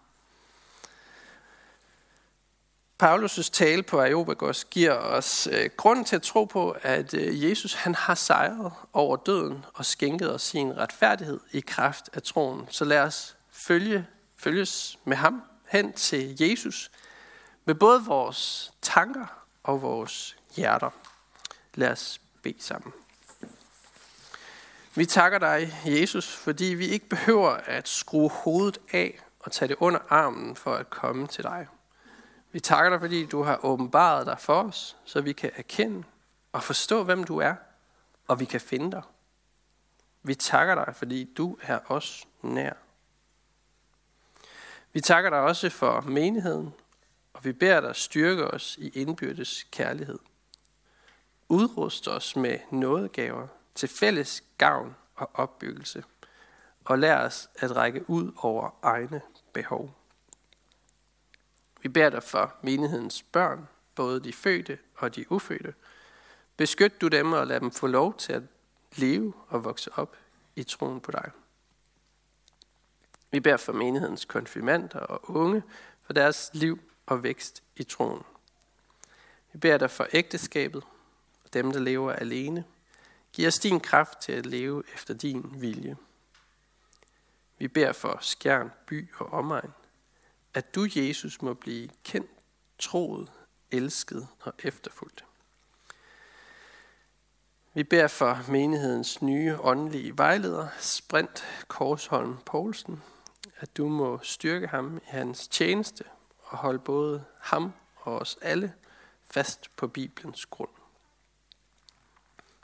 Paulus' 3.03 3.49
tale 3.51 3.83
på 3.83 4.01
Areopagos 4.01 4.65
giver 4.65 4.93
os 4.93 5.47
øh, 5.51 5.69
grund 5.77 6.05
til 6.05 6.15
at 6.15 6.21
tro 6.21 6.45
på, 6.45 6.75
at 6.81 7.13
øh, 7.13 7.49
Jesus 7.49 7.73
han 7.73 7.95
har 7.95 8.15
sejret 8.15 8.71
over 8.93 9.15
døden 9.15 9.65
og 9.73 9.85
skænket 9.85 10.33
os 10.33 10.41
sin 10.41 10.77
retfærdighed 10.77 11.39
i 11.51 11.59
kraft 11.59 12.09
af 12.13 12.21
troen. 12.21 12.67
Så 12.69 12.85
lad 12.85 12.99
os 12.99 13.35
følge, 13.59 14.07
følges 14.37 14.99
med 15.03 15.17
ham 15.17 15.43
hen 15.67 15.93
til 15.93 16.35
Jesus 16.41 16.91
med 17.65 17.75
både 17.75 18.05
vores 18.05 18.73
tanker 18.81 19.45
og 19.63 19.81
vores 19.81 20.37
hjerter. 20.55 20.89
Lad 21.73 21.91
os 21.91 22.21
bede 22.43 22.63
sammen. 22.63 22.93
Vi 24.95 25.05
takker 25.05 25.39
dig, 25.39 25.81
Jesus, 25.85 26.35
fordi 26.35 26.65
vi 26.65 26.87
ikke 26.87 27.09
behøver 27.09 27.49
at 27.49 27.87
skrue 27.87 28.29
hovedet 28.29 28.77
af 28.93 29.19
og 29.39 29.51
tage 29.51 29.69
det 29.69 29.75
under 29.79 29.99
armen 30.09 30.55
for 30.55 30.75
at 30.75 30.89
komme 30.89 31.27
til 31.27 31.43
dig. 31.43 31.67
Vi 32.51 32.59
takker 32.59 32.89
dig, 32.89 32.99
fordi 32.99 33.25
du 33.25 33.43
har 33.43 33.65
åbenbaret 33.65 34.25
dig 34.25 34.39
for 34.39 34.63
os, 34.63 34.97
så 35.05 35.21
vi 35.21 35.33
kan 35.33 35.51
erkende 35.55 36.03
og 36.51 36.63
forstå, 36.63 37.03
hvem 37.03 37.23
du 37.23 37.37
er, 37.37 37.55
og 38.27 38.39
vi 38.39 38.45
kan 38.45 38.61
finde 38.61 38.91
dig. 38.91 39.01
Vi 40.23 40.35
takker 40.35 40.85
dig, 40.85 40.95
fordi 40.95 41.33
du 41.37 41.57
er 41.61 41.79
os 41.87 42.27
nær. 42.41 42.73
Vi 44.93 45.01
takker 45.01 45.29
dig 45.29 45.39
også 45.39 45.69
for 45.69 46.01
menigheden, 46.01 46.73
og 47.33 47.45
vi 47.45 47.51
beder 47.51 47.81
dig 47.81 47.95
styrke 47.95 48.47
os 48.47 48.77
i 48.77 48.89
indbyrdes 48.89 49.63
kærlighed. 49.71 50.19
Udrust 51.49 52.07
os 52.07 52.35
med 52.35 52.59
nådegaver 52.71 53.47
til 53.75 53.89
fælles 53.89 54.43
gavn 54.57 54.95
og 55.15 55.29
opbyggelse, 55.33 56.03
og 56.85 56.99
lær 56.99 57.25
os 57.25 57.49
at 57.55 57.75
række 57.75 58.09
ud 58.09 58.31
over 58.37 58.69
egne 58.81 59.21
behov. 59.53 59.95
Vi 61.81 61.89
beder 61.89 62.09
dig 62.09 62.23
for 62.23 62.55
menighedens 62.63 63.23
børn, 63.23 63.67
både 63.95 64.23
de 64.23 64.33
fødte 64.33 64.77
og 64.95 65.15
de 65.15 65.31
ufødte. 65.31 65.73
Beskyt 66.57 67.01
du 67.01 67.07
dem 67.07 67.33
og 67.33 67.47
lad 67.47 67.59
dem 67.59 67.71
få 67.71 67.87
lov 67.87 68.17
til 68.17 68.33
at 68.33 68.43
leve 68.95 69.33
og 69.47 69.63
vokse 69.63 69.91
op 69.95 70.15
i 70.55 70.63
troen 70.63 71.01
på 71.01 71.11
dig. 71.11 71.31
Vi 73.31 73.39
beder 73.39 73.57
for 73.57 73.73
menighedens 73.73 74.25
konfirmander 74.25 74.99
og 74.99 75.29
unge 75.29 75.63
for 76.03 76.13
deres 76.13 76.49
liv 76.53 76.79
og 77.05 77.23
vækst 77.23 77.63
i 77.75 77.83
troen. 77.83 78.23
Vi 79.53 79.59
beder 79.59 79.77
dig 79.77 79.91
for 79.91 80.07
ægteskabet 80.13 80.83
og 81.43 81.53
dem, 81.53 81.71
der 81.71 81.79
lever 81.79 82.13
alene. 82.13 82.63
Giv 83.33 83.47
os 83.47 83.59
din 83.59 83.79
kraft 83.79 84.21
til 84.21 84.31
at 84.31 84.45
leve 84.45 84.83
efter 84.93 85.13
din 85.13 85.61
vilje. 85.61 85.97
Vi 87.57 87.67
beder 87.67 87.91
for 87.91 88.17
Skjern, 88.21 88.71
by 88.85 89.11
og 89.15 89.33
omegn, 89.33 89.73
at 90.53 90.75
du, 90.75 90.87
Jesus, 90.95 91.41
må 91.41 91.53
blive 91.53 91.89
kendt, 92.03 92.31
troet, 92.79 93.31
elsket 93.71 94.27
og 94.41 94.53
efterfulgt. 94.59 95.25
Vi 97.73 97.83
beder 97.83 98.07
for 98.07 98.51
menighedens 98.51 99.21
nye 99.21 99.57
åndelige 99.59 100.17
vejleder, 100.17 100.67
Sprint 100.79 101.45
Korsholm 101.67 102.37
Poulsen, 102.45 103.03
at 103.59 103.77
du 103.77 103.87
må 103.87 104.19
styrke 104.23 104.67
ham 104.67 104.97
i 104.97 105.05
hans 105.05 105.47
tjeneste 105.47 106.03
og 106.43 106.57
holde 106.57 106.79
både 106.79 107.23
ham 107.39 107.73
og 107.95 108.19
os 108.19 108.37
alle 108.41 108.73
fast 109.31 109.75
på 109.75 109.87
Bibelens 109.87 110.45
grund. 110.45 110.69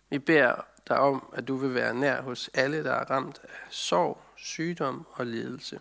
Vi 0.10 0.20
beder 0.20 0.56
dig 0.88 1.00
om, 1.00 1.34
at 1.34 1.48
du 1.48 1.56
vil 1.56 1.74
være 1.74 1.94
nær 1.94 2.22
hos 2.22 2.50
alle, 2.54 2.84
der 2.84 2.92
er 2.92 3.10
ramt 3.12 3.40
af 3.44 3.50
sorg, 3.70 4.22
sygdom 4.36 5.08
og 5.12 5.26
lidelse. 5.26 5.80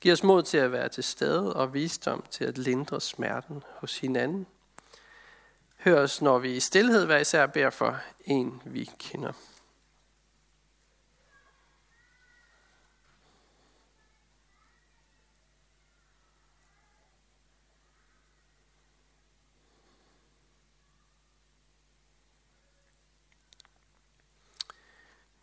Giv 0.00 0.12
os 0.12 0.22
mod 0.22 0.42
til 0.42 0.58
at 0.58 0.72
være 0.72 0.88
til 0.88 1.04
stede 1.04 1.56
og 1.56 1.74
visdom 1.74 2.24
til 2.30 2.44
at 2.44 2.58
lindre 2.58 3.00
smerten 3.00 3.62
hos 3.74 3.98
hinanden. 3.98 4.46
Hør 5.76 6.02
os, 6.02 6.22
når 6.22 6.38
vi 6.38 6.56
i 6.56 6.60
stillhed 6.60 7.06
hver 7.06 7.18
især 7.18 7.46
beder 7.46 7.70
for 7.70 7.98
en, 8.24 8.62
vi 8.64 8.90
kender. 8.98 9.32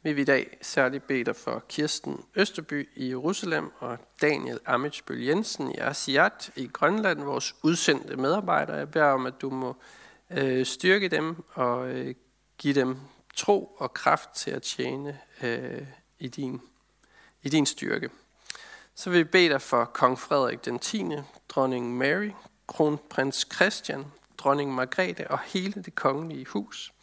Vil 0.03 0.15
vi 0.15 0.21
i 0.21 0.25
dag 0.25 0.57
særligt 0.61 1.07
bede 1.07 1.23
dig 1.23 1.35
for 1.35 1.63
Kirsten 1.69 2.25
Østerby 2.35 2.89
i 2.95 3.09
Jerusalem 3.09 3.71
og 3.79 3.97
Daniel 4.21 4.59
Amitsbøl 4.65 5.23
Jensen 5.23 5.71
i 5.71 5.77
Asiat 5.77 6.51
i 6.55 6.67
Grønland, 6.67 7.23
vores 7.23 7.55
udsendte 7.63 8.15
medarbejdere. 8.15 8.77
Jeg 8.77 8.91
beder 8.91 9.05
om, 9.05 9.25
at 9.25 9.41
du 9.41 9.49
må 9.49 9.75
øh, 10.29 10.65
styrke 10.65 11.07
dem 11.07 11.43
og 11.53 11.89
øh, 11.89 12.15
give 12.57 12.73
dem 12.73 12.97
tro 13.35 13.75
og 13.77 13.93
kraft 13.93 14.29
til 14.35 14.51
at 14.51 14.63
tjene 14.63 15.19
øh, 15.43 15.81
i, 16.19 16.27
din, 16.27 16.61
i 17.41 17.49
din 17.49 17.65
styrke. 17.65 18.09
Så 18.95 19.09
vil 19.09 19.19
vi 19.19 19.23
bede 19.23 19.49
dig 19.49 19.61
for 19.61 19.85
kong 19.85 20.19
Frederik 20.19 20.65
den 20.65 20.79
10., 20.79 21.05
dronning 21.49 21.97
Mary, 21.97 22.31
kronprins 22.67 23.47
Christian, 23.55 24.05
dronning 24.37 24.73
Margrethe 24.73 25.31
og 25.31 25.39
hele 25.39 25.83
det 25.83 25.95
kongelige 25.95 26.45
hus– 26.45 26.91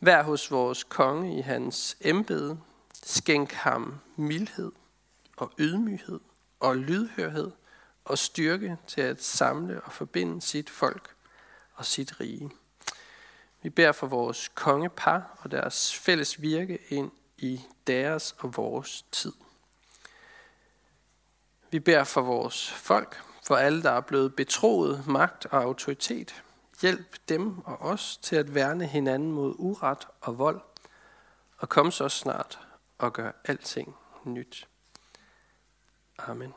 Vær 0.00 0.22
hos 0.22 0.50
vores 0.50 0.84
konge 0.84 1.38
i 1.38 1.40
hans 1.40 1.96
embede. 2.00 2.60
Skænk 3.02 3.52
ham 3.52 4.00
mildhed 4.16 4.72
og 5.36 5.52
ydmyghed 5.58 6.20
og 6.60 6.76
lydhørhed 6.76 7.50
og 8.04 8.18
styrke 8.18 8.76
til 8.86 9.00
at 9.00 9.22
samle 9.22 9.80
og 9.80 9.92
forbinde 9.92 10.42
sit 10.42 10.70
folk 10.70 11.14
og 11.74 11.84
sit 11.84 12.20
rige. 12.20 12.50
Vi 13.62 13.70
beder 13.70 13.92
for 13.92 14.06
vores 14.06 14.48
kongepar 14.54 15.38
og 15.38 15.50
deres 15.50 15.94
fælles 15.94 16.42
virke 16.42 16.78
ind 16.88 17.10
i 17.38 17.60
deres 17.86 18.34
og 18.38 18.56
vores 18.56 19.04
tid. 19.12 19.32
Vi 21.70 21.78
beder 21.78 22.04
for 22.04 22.20
vores 22.20 22.70
folk, 22.70 23.22
for 23.46 23.56
alle, 23.56 23.82
der 23.82 23.90
er 23.90 24.00
blevet 24.00 24.36
betroet 24.36 25.06
magt 25.06 25.46
og 25.46 25.62
autoritet, 25.62 26.42
Hjælp 26.80 27.16
dem 27.28 27.58
og 27.58 27.78
os 27.78 28.16
til 28.16 28.36
at 28.36 28.54
værne 28.54 28.86
hinanden 28.86 29.32
mod 29.32 29.54
uret 29.58 30.08
og 30.20 30.38
vold, 30.38 30.60
og 31.56 31.68
kom 31.68 31.90
så 31.90 32.08
snart 32.08 32.58
og 32.98 33.12
gør 33.12 33.32
alting 33.44 33.96
nyt. 34.24 34.68
Amen. 36.18 36.54